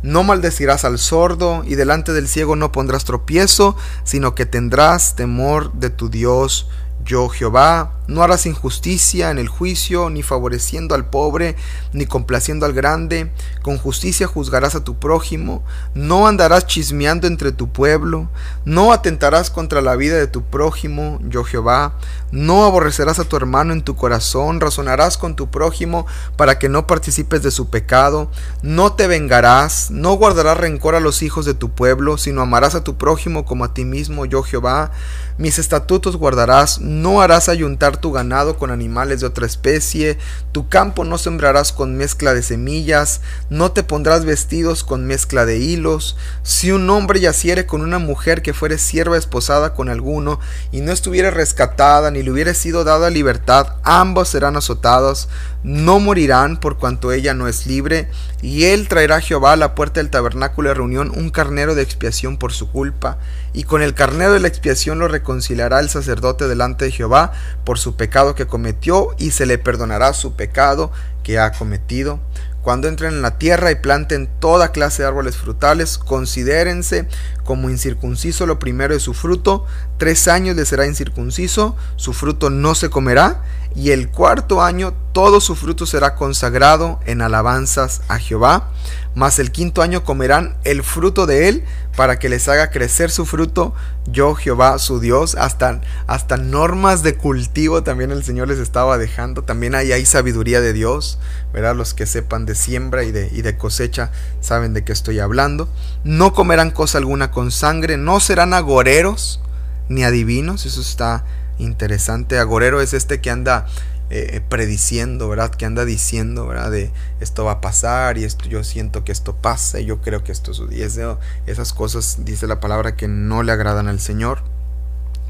no 0.04 0.22
maldecirás 0.22 0.84
al 0.84 1.00
sordo 1.00 1.64
y 1.66 1.74
delante 1.74 2.12
del 2.12 2.28
ciego 2.28 2.54
no 2.54 2.70
pondrás 2.70 3.04
tropiezo, 3.04 3.76
sino 4.04 4.36
que 4.36 4.46
tendrás 4.46 5.16
temor 5.16 5.72
de 5.72 5.90
tu 5.90 6.08
Dios, 6.08 6.68
yo 7.04 7.28
Jehová, 7.28 7.92
no 8.06 8.22
harás 8.22 8.46
injusticia 8.46 9.30
en 9.30 9.38
el 9.38 9.48
juicio, 9.48 10.10
ni 10.10 10.22
favoreciendo 10.22 10.94
al 10.94 11.08
pobre, 11.08 11.56
ni 11.92 12.06
complaciendo 12.06 12.66
al 12.66 12.72
grande, 12.72 13.30
con 13.62 13.78
justicia 13.78 14.26
juzgarás 14.26 14.74
a 14.74 14.84
tu 14.84 14.98
prójimo, 14.98 15.62
no 15.94 16.26
andarás 16.26 16.66
chismeando 16.66 17.26
entre 17.26 17.52
tu 17.52 17.70
pueblo, 17.70 18.28
no 18.64 18.92
atentarás 18.92 19.50
contra 19.50 19.82
la 19.82 19.96
vida 19.96 20.16
de 20.16 20.26
tu 20.26 20.42
prójimo, 20.44 21.18
yo 21.28 21.44
Jehová, 21.44 21.98
no 22.34 22.64
aborrecerás 22.64 23.20
a 23.20 23.24
tu 23.24 23.36
hermano 23.36 23.72
en 23.72 23.82
tu 23.82 23.94
corazón, 23.94 24.60
razonarás 24.60 25.16
con 25.16 25.36
tu 25.36 25.52
prójimo 25.52 26.04
para 26.36 26.58
que 26.58 26.68
no 26.68 26.88
participes 26.88 27.44
de 27.44 27.52
su 27.52 27.70
pecado, 27.70 28.28
no 28.60 28.94
te 28.94 29.06
vengarás, 29.06 29.92
no 29.92 30.14
guardarás 30.14 30.56
rencor 30.56 30.96
a 30.96 31.00
los 31.00 31.22
hijos 31.22 31.44
de 31.44 31.54
tu 31.54 31.70
pueblo, 31.70 32.18
sino 32.18 32.42
amarás 32.42 32.74
a 32.74 32.82
tu 32.82 32.98
prójimo 32.98 33.44
como 33.44 33.64
a 33.64 33.72
ti 33.72 33.84
mismo, 33.84 34.26
yo 34.26 34.42
Jehová, 34.42 34.90
mis 35.38 35.60
estatutos 35.60 36.16
guardarás, 36.16 36.80
no 36.80 37.22
harás 37.22 37.48
ayuntar 37.48 37.98
tu 37.98 38.10
ganado 38.10 38.56
con 38.56 38.72
animales 38.72 39.20
de 39.20 39.26
otra 39.26 39.46
especie, 39.46 40.18
tu 40.50 40.68
campo 40.68 41.04
no 41.04 41.18
sembrarás 41.18 41.72
con 41.72 41.96
mezcla 41.96 42.34
de 42.34 42.42
semillas, 42.42 43.20
no 43.48 43.70
te 43.70 43.84
pondrás 43.84 44.24
vestidos 44.24 44.82
con 44.82 45.06
mezcla 45.06 45.46
de 45.46 45.58
hilos. 45.58 46.16
Si 46.42 46.72
un 46.72 46.90
hombre 46.90 47.20
yaciere 47.20 47.64
con 47.64 47.80
una 47.80 47.98
mujer 47.98 48.42
que 48.42 48.54
fuere 48.54 48.78
sierva 48.78 49.16
esposada 49.16 49.72
con 49.74 49.88
alguno, 49.88 50.40
y 50.72 50.80
no 50.80 50.90
estuviera 50.90 51.30
rescatada, 51.30 52.10
ni 52.10 52.23
le 52.24 52.32
hubiera 52.32 52.54
sido 52.54 52.82
dada 52.82 53.10
libertad, 53.10 53.76
ambos 53.84 54.28
serán 54.28 54.56
azotados, 54.56 55.28
no 55.62 56.00
morirán 56.00 56.58
por 56.58 56.78
cuanto 56.78 57.12
ella 57.12 57.34
no 57.34 57.46
es 57.46 57.66
libre, 57.66 58.08
y 58.42 58.64
él 58.64 58.88
traerá 58.88 59.16
a 59.16 59.20
Jehová 59.20 59.52
a 59.52 59.56
la 59.56 59.74
puerta 59.74 60.00
del 60.00 60.10
tabernáculo 60.10 60.70
de 60.70 60.74
reunión 60.74 61.12
un 61.14 61.30
carnero 61.30 61.74
de 61.74 61.82
expiación 61.82 62.36
por 62.38 62.52
su 62.52 62.70
culpa, 62.70 63.18
y 63.52 63.64
con 63.64 63.82
el 63.82 63.94
carnero 63.94 64.32
de 64.32 64.40
la 64.40 64.48
expiación 64.48 64.98
lo 64.98 65.08
reconciliará 65.08 65.80
el 65.80 65.90
sacerdote 65.90 66.48
delante 66.48 66.86
de 66.86 66.90
Jehová 66.90 67.32
por 67.64 67.78
su 67.78 67.94
pecado 67.96 68.34
que 68.34 68.46
cometió, 68.46 69.14
y 69.18 69.30
se 69.30 69.46
le 69.46 69.58
perdonará 69.58 70.12
su 70.14 70.34
pecado 70.34 70.90
que 71.22 71.38
ha 71.38 71.52
cometido. 71.52 72.20
Cuando 72.64 72.88
entren 72.88 73.12
en 73.12 73.20
la 73.20 73.36
tierra 73.36 73.70
y 73.70 73.74
planten 73.74 74.26
toda 74.40 74.72
clase 74.72 75.02
de 75.02 75.08
árboles 75.08 75.36
frutales, 75.36 75.98
considérense 75.98 77.06
como 77.44 77.68
incircunciso 77.68 78.46
lo 78.46 78.58
primero 78.58 78.94
de 78.94 79.00
su 79.00 79.12
fruto, 79.12 79.66
tres 79.98 80.28
años 80.28 80.56
le 80.56 80.64
será 80.66 80.86
incircunciso, 80.86 81.76
su 81.96 82.12
fruto 82.12 82.50
no 82.50 82.74
se 82.74 82.90
comerá, 82.90 83.42
y 83.76 83.90
el 83.90 84.08
cuarto 84.08 84.62
año 84.62 84.94
todo 85.12 85.40
su 85.40 85.56
fruto 85.56 85.84
será 85.84 86.14
consagrado 86.14 87.00
en 87.06 87.22
alabanzas 87.22 88.02
a 88.08 88.18
Jehová, 88.18 88.70
mas 89.14 89.38
el 89.38 89.50
quinto 89.50 89.82
año 89.82 90.04
comerán 90.04 90.56
el 90.64 90.82
fruto 90.82 91.26
de 91.26 91.48
él 91.48 91.64
para 91.96 92.18
que 92.18 92.28
les 92.28 92.48
haga 92.48 92.70
crecer 92.70 93.10
su 93.10 93.26
fruto, 93.26 93.74
yo 94.06 94.34
Jehová 94.34 94.78
su 94.78 95.00
Dios, 95.00 95.34
hasta, 95.36 95.80
hasta 96.06 96.36
normas 96.36 97.02
de 97.02 97.16
cultivo 97.16 97.82
también 97.82 98.10
el 98.10 98.24
Señor 98.24 98.48
les 98.48 98.58
estaba 98.58 98.98
dejando, 98.98 99.42
también 99.42 99.74
ahí 99.74 99.92
hay 99.92 100.06
sabiduría 100.06 100.60
de 100.60 100.72
Dios, 100.72 101.18
¿verdad? 101.52 101.74
Los 101.76 101.94
que 101.94 102.06
sepan 102.06 102.46
de 102.46 102.54
siembra 102.54 103.04
y 103.04 103.12
de, 103.12 103.28
y 103.32 103.42
de 103.42 103.56
cosecha 103.56 104.10
saben 104.40 104.72
de 104.74 104.84
qué 104.84 104.92
estoy 104.92 105.18
hablando, 105.18 105.68
no 106.04 106.32
comerán 106.32 106.70
cosa 106.70 106.98
alguna 106.98 107.30
con 107.30 107.50
sangre, 107.50 107.96
no 107.96 108.20
serán 108.20 108.54
agoreros 108.54 109.40
ni 109.88 110.04
adivinos, 110.04 110.66
eso 110.66 110.80
está 110.80 111.24
interesante. 111.58 112.38
Agorero 112.38 112.80
es 112.80 112.94
este 112.94 113.20
que 113.20 113.30
anda 113.30 113.66
eh, 114.10 114.42
prediciendo, 114.48 115.28
¿verdad? 115.28 115.50
Que 115.50 115.64
anda 115.64 115.84
diciendo, 115.84 116.46
¿verdad? 116.46 116.70
De 116.70 116.92
esto 117.20 117.44
va 117.44 117.52
a 117.52 117.60
pasar 117.60 118.18
y 118.18 118.24
esto, 118.24 118.44
yo 118.46 118.62
siento 118.62 119.02
que 119.02 119.12
esto 119.12 119.34
pasa 119.34 119.80
y 119.80 119.86
yo 119.86 120.00
creo 120.02 120.22
que 120.22 120.32
esto 120.32 120.52
es 120.52 121.00
esas 121.46 121.72
cosas, 121.72 122.18
dice 122.20 122.46
la 122.46 122.60
palabra, 122.60 122.96
que 122.96 123.08
no 123.08 123.42
le 123.42 123.52
agradan 123.52 123.88
al 123.88 124.00
Señor. 124.00 124.42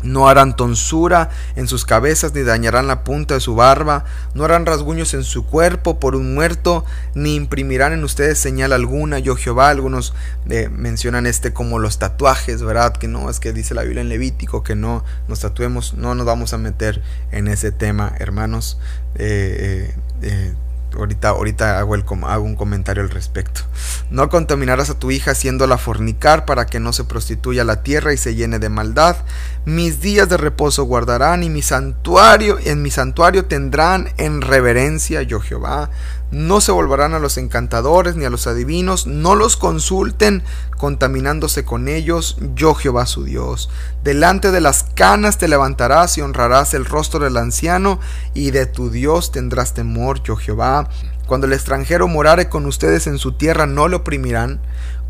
No 0.05 0.29
harán 0.29 0.55
tonsura 0.55 1.31
en 1.57 1.67
sus 1.67 1.85
cabezas, 1.85 2.33
ni 2.35 2.43
dañarán 2.43 2.87
la 2.87 3.03
punta 3.03 3.35
de 3.35 3.41
su 3.41 3.57
barba, 3.57 4.05
no 4.35 4.45
harán 4.45 4.67
rasguños 4.67 5.15
en 5.15 5.25
su 5.25 5.45
cuerpo 5.45 5.99
por 5.99 6.15
un 6.15 6.35
muerto, 6.35 6.85
ni 7.15 7.35
imprimirán 7.35 7.93
en 7.93 8.05
ustedes 8.05 8.39
señal 8.39 8.73
alguna. 8.73 9.19
Yo 9.19 9.35
Jehová, 9.35 9.71
algunos 9.71 10.15
eh, 10.49 10.69
mencionan 10.69 11.27
este 11.27 11.53
como 11.53 11.79
los 11.79 11.99
tatuajes, 11.99 12.63
¿verdad? 12.63 12.93
Que 12.93 13.09
no, 13.09 13.31
es 13.31 13.41
que 13.41 13.53
dice 13.53 13.75
la 13.75 13.83
Biblia 13.83 14.03
en 14.03 14.09
Levítico 14.09 14.63
que 14.63 14.77
no 14.77 15.05
nos 15.27 15.41
tatuemos, 15.41 15.95
no 15.95 16.15
nos 16.15 16.27
vamos 16.27 16.53
a 16.53 16.59
meter 16.59 17.03
en 17.33 17.49
ese 17.49 17.73
tema, 17.73 18.13
hermanos. 18.19 18.79
Eh, 19.17 19.95
eh, 20.23 20.55
ahorita, 20.97 21.31
ahorita 21.31 21.79
hago, 21.79 21.95
el, 21.95 22.05
hago 22.25 22.45
un 22.45 22.57
comentario 22.57 23.03
al 23.03 23.11
respecto. 23.11 23.63
No 24.11 24.29
contaminarás 24.29 24.91
a 24.91 24.99
tu 24.99 25.11
hija 25.11 25.33
haciéndola 25.33 25.79
fornicar 25.79 26.45
para 26.45 26.67
que 26.67 26.81
no 26.81 26.93
se 26.93 27.05
prostituya 27.05 27.65
la 27.65 27.83
tierra 27.83 28.13
y 28.13 28.17
se 28.17 28.35
llene 28.35 28.59
de 28.59 28.69
maldad. 28.69 29.17
Mis 29.65 30.01
días 30.01 30.29
de 30.29 30.37
reposo 30.37 30.85
guardarán 30.85 31.43
y 31.43 31.51
mi 31.51 31.63
santuario, 31.63 32.59
en 32.63 32.83
mi 32.83 32.91
santuario 32.91 33.47
tendrán 33.47 34.09
en 34.17 34.41
reverencia 34.41 35.23
yo 35.23 35.41
Jehová. 35.41 35.91
No 36.35 36.61
se 36.61 36.73
volverán 36.73 37.15
a 37.15 37.21
los 37.21 37.39
encantadores 37.39 38.17
ni 38.17 38.25
a 38.25 38.31
los 38.31 38.49
adivinos, 38.49 39.07
no 39.07 39.37
los 39.37 39.57
consulten 39.57 40.43
contaminándose 40.77 41.65
con 41.65 41.87
ellos, 41.87 42.39
yo 42.57 42.75
Jehová 42.75 43.07
su 43.07 43.23
Dios. 43.23 43.71
Delante 44.03 44.51
de 44.51 44.61
las 44.61 44.83
canas 44.83 45.39
te 45.39 45.47
levantarás 45.47 46.19
y 46.19 46.23
honrarás 46.23 46.75
el 46.75 46.87
rostro 46.87 47.21
del 47.21 47.37
anciano, 47.37 48.01
y 48.35 48.51
de 48.51 48.67
tu 48.67 48.91
Dios 48.91 49.31
tendrás 49.31 49.75
temor, 49.75 50.25
yo 50.25 50.35
Jehová. 50.35 50.89
Cuando 51.29 51.47
el 51.47 51.53
extranjero 51.53 52.09
morare 52.09 52.49
con 52.49 52.67
ustedes 52.67 53.07
en 53.07 53.19
su 53.19 53.35
tierra, 53.35 53.67
no 53.67 53.87
lo 53.87 53.99
oprimirán. 53.99 54.61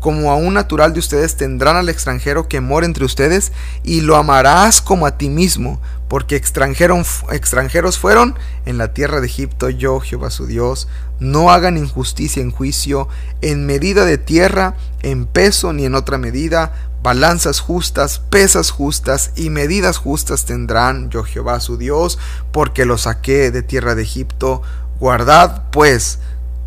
Como 0.05 0.31
a 0.31 0.35
un 0.35 0.53
natural 0.53 0.93
de 0.93 0.99
ustedes 0.99 1.35
tendrán 1.35 1.77
al 1.77 1.89
extranjero 1.89 2.47
que 2.47 2.61
mora 2.61 2.85
entre 2.85 3.05
ustedes, 3.05 3.51
y 3.83 4.01
lo 4.01 4.17
amarás 4.17 4.79
como 4.79 5.07
a 5.07 5.17
ti 5.17 5.29
mismo, 5.29 5.81
porque 6.07 6.35
extranjeros 6.35 7.97
fueron 7.97 8.37
en 8.67 8.77
la 8.77 8.93
tierra 8.93 9.19
de 9.19 9.25
Egipto, 9.25 9.67
yo 9.67 9.99
Jehová 9.99 10.29
su 10.29 10.45
Dios. 10.45 10.87
No 11.17 11.49
hagan 11.49 11.75
injusticia 11.75 12.43
en 12.43 12.51
juicio, 12.51 13.07
en 13.41 13.65
medida 13.65 14.05
de 14.05 14.19
tierra, 14.19 14.75
en 15.01 15.25
peso 15.25 15.73
ni 15.73 15.85
en 15.85 15.95
otra 15.95 16.19
medida, 16.19 16.71
balanzas 17.01 17.59
justas, 17.59 18.19
pesas 18.19 18.69
justas 18.69 19.31
y 19.35 19.49
medidas 19.49 19.97
justas 19.97 20.45
tendrán 20.45 21.09
yo 21.09 21.23
Jehová 21.23 21.59
su 21.59 21.77
Dios, 21.77 22.19
porque 22.51 22.85
lo 22.85 22.99
saqué 22.99 23.49
de 23.49 23.63
tierra 23.63 23.95
de 23.95 24.03
Egipto. 24.03 24.61
Guardad, 24.99 25.63
pues, 25.71 26.19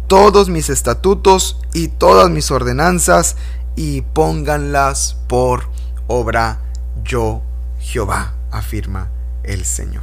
todos 0.08 0.48
mis 0.48 0.70
estatutos 0.70 1.60
y 1.72 1.88
todas 1.88 2.30
mis 2.30 2.50
ordenanzas, 2.50 3.36
y 3.76 4.00
pónganlas 4.00 5.16
por 5.28 5.68
obra 6.08 6.58
yo 7.04 7.42
Jehová, 7.78 8.34
afirma 8.50 9.10
el 9.44 9.64
Señor. 9.64 10.02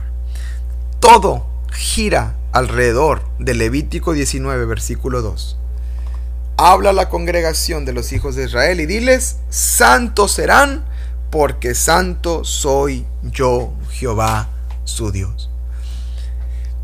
Todo 1.00 1.46
gira 1.74 2.36
alrededor 2.54 3.24
de 3.39 3.54
Levítico 3.54 4.13
19, 4.13 4.65
versículo 4.65 5.22
2. 5.22 5.58
Habla 6.58 6.94
la 6.94 7.10
congregación 7.10 7.84
de 7.84 7.91
los 7.91 8.13
hijos 8.13 8.36
de 8.36 8.46
Israel 8.46 8.80
y 8.80 8.86
diles, 8.86 9.39
santos 9.50 10.32
serán, 10.32 10.86
porque 11.32 11.76
santo 11.76 12.46
soy 12.46 13.06
yo, 13.24 13.74
Jehová, 13.89 14.50
su 14.86 15.12
Dios. 15.12 15.50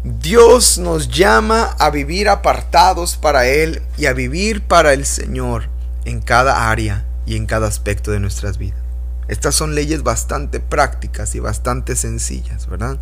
Dios 0.03 0.79
nos 0.79 1.09
llama 1.09 1.75
a 1.77 1.91
vivir 1.91 2.27
apartados 2.27 3.17
para 3.17 3.45
Él 3.45 3.83
y 3.99 4.07
a 4.07 4.13
vivir 4.13 4.63
para 4.63 4.93
el 4.93 5.05
Señor 5.05 5.69
en 6.05 6.21
cada 6.21 6.71
área 6.71 7.05
y 7.27 7.35
en 7.35 7.45
cada 7.45 7.67
aspecto 7.67 8.09
de 8.09 8.19
nuestras 8.19 8.57
vidas. 8.57 8.79
Estas 9.27 9.53
son 9.53 9.75
leyes 9.75 10.01
bastante 10.01 10.59
prácticas 10.59 11.35
y 11.35 11.39
bastante 11.39 11.95
sencillas, 11.95 12.67
¿verdad? 12.67 12.97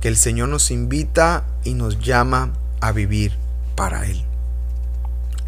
Que 0.00 0.08
el 0.08 0.16
Señor 0.16 0.48
nos 0.48 0.70
invita 0.70 1.44
y 1.62 1.74
nos 1.74 2.00
llama 2.00 2.54
a 2.80 2.92
vivir 2.92 3.36
para 3.76 4.06
Él. 4.06 4.24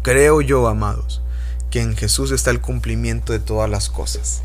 Creo 0.03 0.41
yo, 0.41 0.67
amados, 0.67 1.23
que 1.71 1.81
en 1.81 1.97
Jesús 1.97 2.29
está 2.29 2.51
el 2.51 2.61
cumplimiento 2.61 3.33
de 3.33 3.39
todas 3.39 3.69
las 3.69 3.89
cosas. 3.89 4.43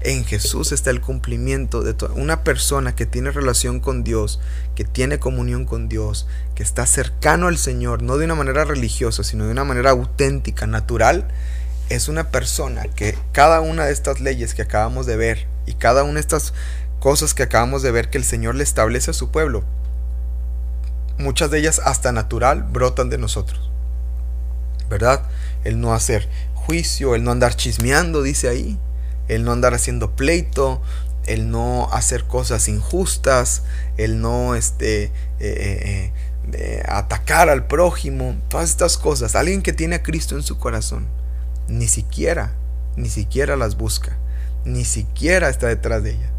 En 0.00 0.24
Jesús 0.24 0.70
está 0.70 0.90
el 0.90 1.00
cumplimiento 1.00 1.82
de 1.82 1.92
toda 1.92 2.14
una 2.14 2.44
persona 2.44 2.94
que 2.94 3.04
tiene 3.04 3.32
relación 3.32 3.80
con 3.80 4.04
Dios, 4.04 4.38
que 4.76 4.84
tiene 4.84 5.18
comunión 5.18 5.64
con 5.64 5.88
Dios, 5.88 6.28
que 6.54 6.62
está 6.62 6.86
cercano 6.86 7.48
al 7.48 7.58
Señor, 7.58 8.02
no 8.02 8.16
de 8.16 8.26
una 8.26 8.36
manera 8.36 8.64
religiosa, 8.64 9.24
sino 9.24 9.46
de 9.46 9.50
una 9.50 9.64
manera 9.64 9.90
auténtica, 9.90 10.68
natural, 10.68 11.26
es 11.88 12.08
una 12.08 12.30
persona 12.30 12.84
que 12.84 13.18
cada 13.32 13.60
una 13.60 13.86
de 13.86 13.92
estas 13.92 14.20
leyes 14.20 14.54
que 14.54 14.62
acabamos 14.62 15.06
de 15.06 15.16
ver 15.16 15.48
y 15.66 15.74
cada 15.74 16.04
una 16.04 16.14
de 16.14 16.20
estas 16.20 16.54
cosas 17.00 17.34
que 17.34 17.42
acabamos 17.42 17.82
de 17.82 17.90
ver 17.90 18.08
que 18.08 18.18
el 18.18 18.24
Señor 18.24 18.54
le 18.54 18.62
establece 18.62 19.10
a 19.10 19.14
su 19.14 19.30
pueblo, 19.32 19.64
muchas 21.18 21.50
de 21.50 21.58
ellas 21.58 21.80
hasta 21.84 22.12
natural 22.12 22.62
brotan 22.62 23.10
de 23.10 23.18
nosotros. 23.18 23.68
¿Verdad? 24.88 25.22
El 25.64 25.80
no 25.80 25.92
hacer 25.92 26.28
juicio, 26.54 27.14
el 27.14 27.24
no 27.24 27.32
andar 27.32 27.56
chismeando, 27.56 28.22
dice 28.22 28.48
ahí, 28.48 28.78
el 29.28 29.44
no 29.44 29.52
andar 29.52 29.74
haciendo 29.74 30.16
pleito, 30.16 30.82
el 31.26 31.50
no 31.50 31.88
hacer 31.92 32.24
cosas 32.24 32.68
injustas, 32.68 33.62
el 33.96 34.20
no 34.20 34.54
este, 34.54 35.04
eh, 35.04 35.12
eh, 35.40 36.12
eh, 36.52 36.82
atacar 36.88 37.50
al 37.50 37.66
prójimo, 37.66 38.36
todas 38.48 38.70
estas 38.70 38.96
cosas. 38.96 39.36
Alguien 39.36 39.62
que 39.62 39.72
tiene 39.72 39.96
a 39.96 40.02
Cristo 40.02 40.34
en 40.34 40.42
su 40.42 40.58
corazón 40.58 41.06
ni 41.68 41.86
siquiera, 41.86 42.52
ni 42.96 43.10
siquiera 43.10 43.56
las 43.56 43.76
busca, 43.76 44.16
ni 44.64 44.84
siquiera 44.84 45.48
está 45.48 45.68
detrás 45.68 46.02
de 46.02 46.12
ella. 46.12 46.30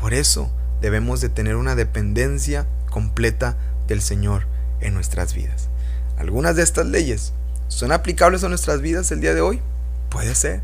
Por 0.00 0.12
eso 0.12 0.50
debemos 0.80 1.20
de 1.20 1.28
tener 1.28 1.56
una 1.56 1.74
dependencia 1.74 2.66
completa 2.90 3.56
del 3.86 4.02
Señor 4.02 4.46
en 4.80 4.94
nuestras 4.94 5.34
vidas. 5.34 5.68
Algunas 6.18 6.56
de 6.56 6.62
estas 6.62 6.86
leyes 6.86 7.32
son 7.68 7.92
aplicables 7.92 8.42
a 8.44 8.48
nuestras 8.48 8.80
vidas 8.80 9.10
el 9.12 9.20
día 9.20 9.34
de 9.34 9.40
hoy. 9.40 9.60
Puede 10.10 10.34
ser, 10.34 10.60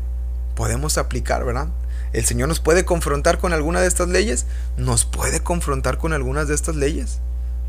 podemos 0.55 0.97
aplicar, 0.97 1.45
¿verdad? 1.45 1.67
El 2.11 2.25
Señor 2.25 2.47
nos 2.47 2.59
puede 2.59 2.85
confrontar 2.85 3.39
con 3.39 3.53
alguna 3.53 3.81
de 3.81 3.87
estas 3.87 4.09
leyes, 4.09 4.45
nos 4.77 5.05
puede 5.05 5.41
confrontar 5.41 5.97
con 5.97 6.13
algunas 6.13 6.47
de 6.47 6.55
estas 6.55 6.75
leyes, 6.75 7.19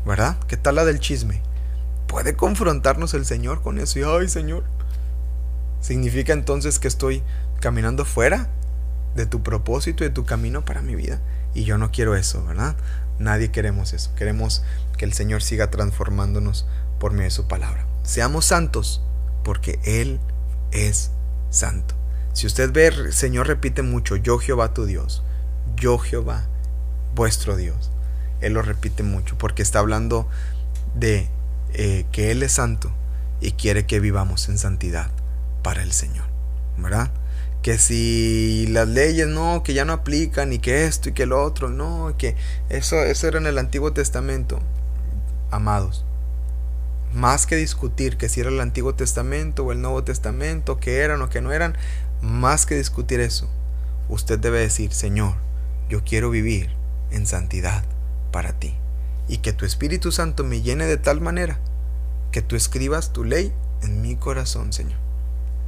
¿verdad? 0.05 0.37
¿Qué 0.47 0.57
tal 0.57 0.75
la 0.75 0.85
del 0.85 0.99
chisme? 0.99 1.41
Puede 2.07 2.35
confrontarnos 2.35 3.13
el 3.13 3.25
Señor 3.25 3.61
con 3.61 3.79
eso 3.79 3.99
y, 3.99 4.03
ay 4.03 4.29
Señor, 4.29 4.63
¿Significa 5.85 6.33
entonces 6.33 6.79
que 6.79 6.87
estoy 6.87 7.21
caminando 7.59 8.05
fuera 8.05 8.49
de 9.13 9.27
tu 9.27 9.43
propósito 9.43 10.03
y 10.03 10.07
de 10.07 10.13
tu 10.13 10.25
camino 10.25 10.65
para 10.65 10.81
mi 10.81 10.95
vida? 10.95 11.21
Y 11.53 11.63
yo 11.63 11.77
no 11.77 11.91
quiero 11.91 12.15
eso, 12.15 12.43
¿verdad? 12.43 12.75
Nadie 13.19 13.51
queremos 13.51 13.93
eso. 13.93 14.11
Queremos 14.15 14.63
que 14.97 15.05
el 15.05 15.13
Señor 15.13 15.43
siga 15.43 15.69
transformándonos 15.69 16.65
por 16.99 17.11
medio 17.11 17.25
de 17.25 17.29
su 17.29 17.47
palabra. 17.47 17.85
Seamos 18.01 18.45
santos 18.45 19.03
porque 19.43 19.79
Él 19.83 20.19
es 20.71 21.11
santo. 21.51 21.93
Si 22.35 22.45
usted 22.45 22.73
ve, 22.73 22.87
el 22.87 23.13
Señor 23.13 23.47
repite 23.47 23.81
mucho, 23.81 24.17
yo 24.17 24.39
Jehová 24.39 24.73
tu 24.73 24.85
Dios, 24.85 25.23
yo 25.77 25.97
Jehová 25.97 26.43
vuestro 27.15 27.55
Dios. 27.55 27.91
Él 28.41 28.53
lo 28.53 28.61
repite 28.61 29.03
mucho 29.03 29.37
porque 29.37 29.61
está 29.61 29.79
hablando 29.79 30.27
de 30.95 31.29
eh, 31.71 32.05
que 32.11 32.31
Él 32.31 32.43
es 32.43 32.51
santo 32.51 32.91
y 33.39 33.53
quiere 33.53 33.85
que 33.85 34.01
vivamos 34.01 34.49
en 34.49 34.57
santidad 34.57 35.11
para 35.63 35.81
el 35.81 35.93
Señor, 35.93 36.25
¿verdad? 36.77 37.09
Que 37.61 37.77
si 37.77 38.67
las 38.67 38.89
leyes 38.89 39.27
no, 39.27 39.63
que 39.63 39.73
ya 39.73 39.85
no 39.85 39.93
aplican 39.93 40.51
y 40.51 40.59
que 40.59 40.87
esto 40.87 41.07
y 41.07 41.13
que 41.13 41.25
lo 41.25 41.41
otro, 41.41 41.69
no, 41.69 42.15
que 42.17 42.35
eso, 42.67 42.97
eso 42.97 43.29
era 43.29 43.37
en 43.37 43.47
el 43.47 43.57
Antiguo 43.57 43.93
Testamento. 43.93 44.59
Amados, 45.51 46.03
más 47.15 47.47
que 47.47 47.55
discutir 47.55 48.17
que 48.17 48.27
si 48.27 48.41
era 48.41 48.49
el 48.49 48.59
Antiguo 48.59 48.93
Testamento 48.93 49.63
o 49.63 49.71
el 49.71 49.81
Nuevo 49.81 50.03
Testamento, 50.03 50.79
que 50.79 50.97
eran 50.97 51.21
o 51.21 51.29
que 51.29 51.41
no 51.41 51.53
eran, 51.53 51.77
más 52.25 52.65
que 52.65 52.75
discutir 52.75 53.19
eso, 53.19 53.49
usted 54.09 54.39
debe 54.39 54.59
decir, 54.59 54.93
Señor, 54.93 55.35
yo 55.89 56.03
quiero 56.03 56.29
vivir 56.29 56.71
en 57.11 57.25
santidad 57.25 57.83
para 58.31 58.53
ti. 58.53 58.73
Y 59.27 59.37
que 59.37 59.53
tu 59.53 59.65
Espíritu 59.65 60.11
Santo 60.11 60.43
me 60.43 60.61
llene 60.61 60.85
de 60.85 60.97
tal 60.97 61.21
manera 61.21 61.59
que 62.31 62.41
tú 62.41 62.55
escribas 62.55 63.13
tu 63.13 63.23
ley 63.23 63.53
en 63.81 64.01
mi 64.01 64.15
corazón, 64.15 64.73
Señor. 64.73 64.97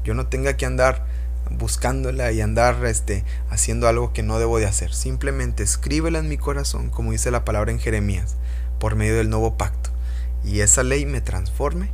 Yo 0.03 0.13
no 0.13 0.27
tenga 0.27 0.57
que 0.57 0.65
andar 0.65 1.05
buscándola 1.49 2.31
y 2.31 2.41
andar 2.41 2.85
este, 2.85 3.23
haciendo 3.49 3.87
algo 3.87 4.13
que 4.13 4.23
no 4.23 4.39
debo 4.39 4.59
de 4.59 4.65
hacer. 4.65 4.93
Simplemente 4.93 5.63
escríbela 5.63 6.19
en 6.19 6.29
mi 6.29 6.37
corazón, 6.37 6.89
como 6.89 7.11
dice 7.11 7.31
la 7.31 7.45
palabra 7.45 7.71
en 7.71 7.79
Jeremías, 7.79 8.35
por 8.79 8.95
medio 8.95 9.15
del 9.15 9.29
nuevo 9.29 9.57
pacto. 9.57 9.89
Y 10.43 10.59
esa 10.61 10.83
ley 10.83 11.05
me 11.05 11.21
transforme, 11.21 11.89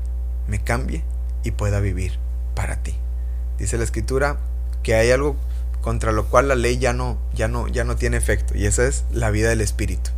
me 0.48 0.60
cambie 0.60 1.04
y 1.44 1.52
pueda 1.52 1.80
vivir 1.80 2.18
para 2.56 2.82
ti. 2.82 2.96
Dice 3.58 3.78
la 3.78 3.84
escritura 3.84 4.38
que 4.84 4.96
hay 4.96 5.12
algo 5.12 5.36
contra 5.82 6.12
lo 6.12 6.28
cual 6.28 6.48
la 6.48 6.56
ley 6.56 6.78
ya 6.78 6.94
no, 6.94 7.18
ya 7.34 7.48
no, 7.48 7.68
ya 7.68 7.84
no 7.84 7.96
tiene 7.96 8.18
efecto, 8.18 8.56
y 8.56 8.66
esa 8.66 8.86
es 8.86 9.04
la 9.12 9.32
vida 9.32 9.50
del 9.50 9.62
Espíritu. 9.62 10.12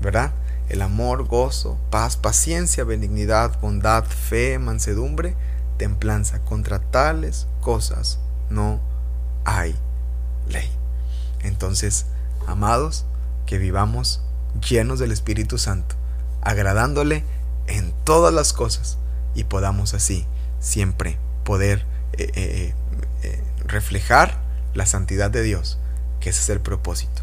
¿Verdad? 0.00 0.32
El 0.68 0.82
amor, 0.82 1.26
gozo, 1.26 1.78
paz, 1.90 2.16
paciencia, 2.16 2.84
benignidad, 2.84 3.60
bondad, 3.60 4.04
fe, 4.04 4.58
mansedumbre, 4.58 5.34
templanza. 5.76 6.38
Contra 6.40 6.78
tales 6.78 7.46
cosas 7.60 8.18
no 8.50 8.80
hay 9.44 9.74
ley. 10.48 10.70
Entonces, 11.42 12.06
amados, 12.46 13.04
que 13.46 13.58
vivamos 13.58 14.22
llenos 14.68 14.98
del 14.98 15.12
Espíritu 15.12 15.58
Santo, 15.58 15.96
agradándole 16.40 17.24
en 17.66 17.92
todas 18.04 18.32
las 18.32 18.52
cosas 18.52 18.98
y 19.34 19.44
podamos 19.44 19.94
así 19.94 20.26
siempre 20.60 21.18
poder 21.44 21.84
eh, 22.12 22.24
eh, 22.24 22.30
eh, 22.34 22.74
reflejar 23.70 24.38
la 24.74 24.86
santidad 24.86 25.30
de 25.30 25.42
Dios, 25.42 25.78
que 26.20 26.30
ese 26.30 26.40
es 26.42 26.48
el 26.50 26.60
propósito. 26.60 27.22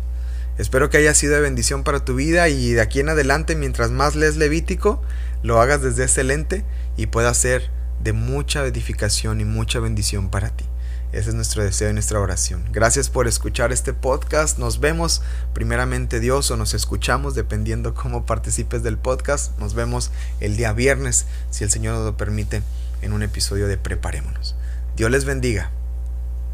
Espero 0.58 0.90
que 0.90 0.98
haya 0.98 1.14
sido 1.14 1.36
de 1.36 1.42
bendición 1.42 1.84
para 1.84 2.04
tu 2.04 2.16
vida 2.16 2.50
y 2.50 2.72
de 2.72 2.82
aquí 2.82 3.00
en 3.00 3.10
adelante, 3.10 3.56
mientras 3.56 3.92
más 3.92 4.16
lees 4.16 4.38
Levítico, 4.38 5.04
lo 5.44 5.62
hagas 5.62 5.84
desde 5.84 6.06
ese 6.06 6.24
lente 6.24 6.66
y 6.98 7.08
pueda 7.08 7.34
ser 7.34 7.70
de 8.04 8.14
mucha 8.14 8.66
edificación 8.66 9.40
y 9.40 9.46
mucha 9.46 9.80
bendición 9.80 10.30
para 10.30 10.50
ti. 10.50 10.66
Ese 11.14 11.30
es 11.30 11.36
nuestro 11.36 11.64
deseo 11.64 11.90
y 11.90 11.94
nuestra 11.94 12.20
oración. 12.20 12.66
Gracias 12.72 13.10
por 13.10 13.28
escuchar 13.28 13.72
este 13.72 13.94
podcast. 13.94 14.58
Nos 14.58 14.80
vemos 14.80 15.22
primeramente 15.54 16.20
Dios 16.20 16.52
o 16.52 16.58
nos 16.58 16.74
escuchamos 16.74 17.34
dependiendo 17.34 17.94
cómo 17.94 18.26
participes 18.26 18.84
del 18.84 18.98
podcast. 18.98 19.58
Nos 19.58 19.74
vemos 19.74 20.12
el 20.42 20.58
día 20.58 20.74
viernes, 20.74 21.26
si 21.50 21.64
el 21.64 21.72
Señor 21.72 21.96
nos 21.96 22.06
lo 22.06 22.18
permite, 22.18 22.62
en 23.02 23.14
un 23.14 23.24
episodio 23.24 23.68
de 23.68 23.78
Preparémonos. 23.78 24.56
Dios 24.98 25.10
les 25.10 25.24
bendiga. 25.24 25.72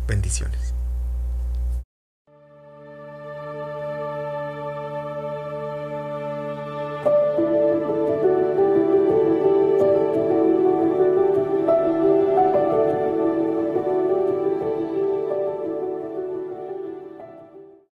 Bendiciones. 0.08 0.73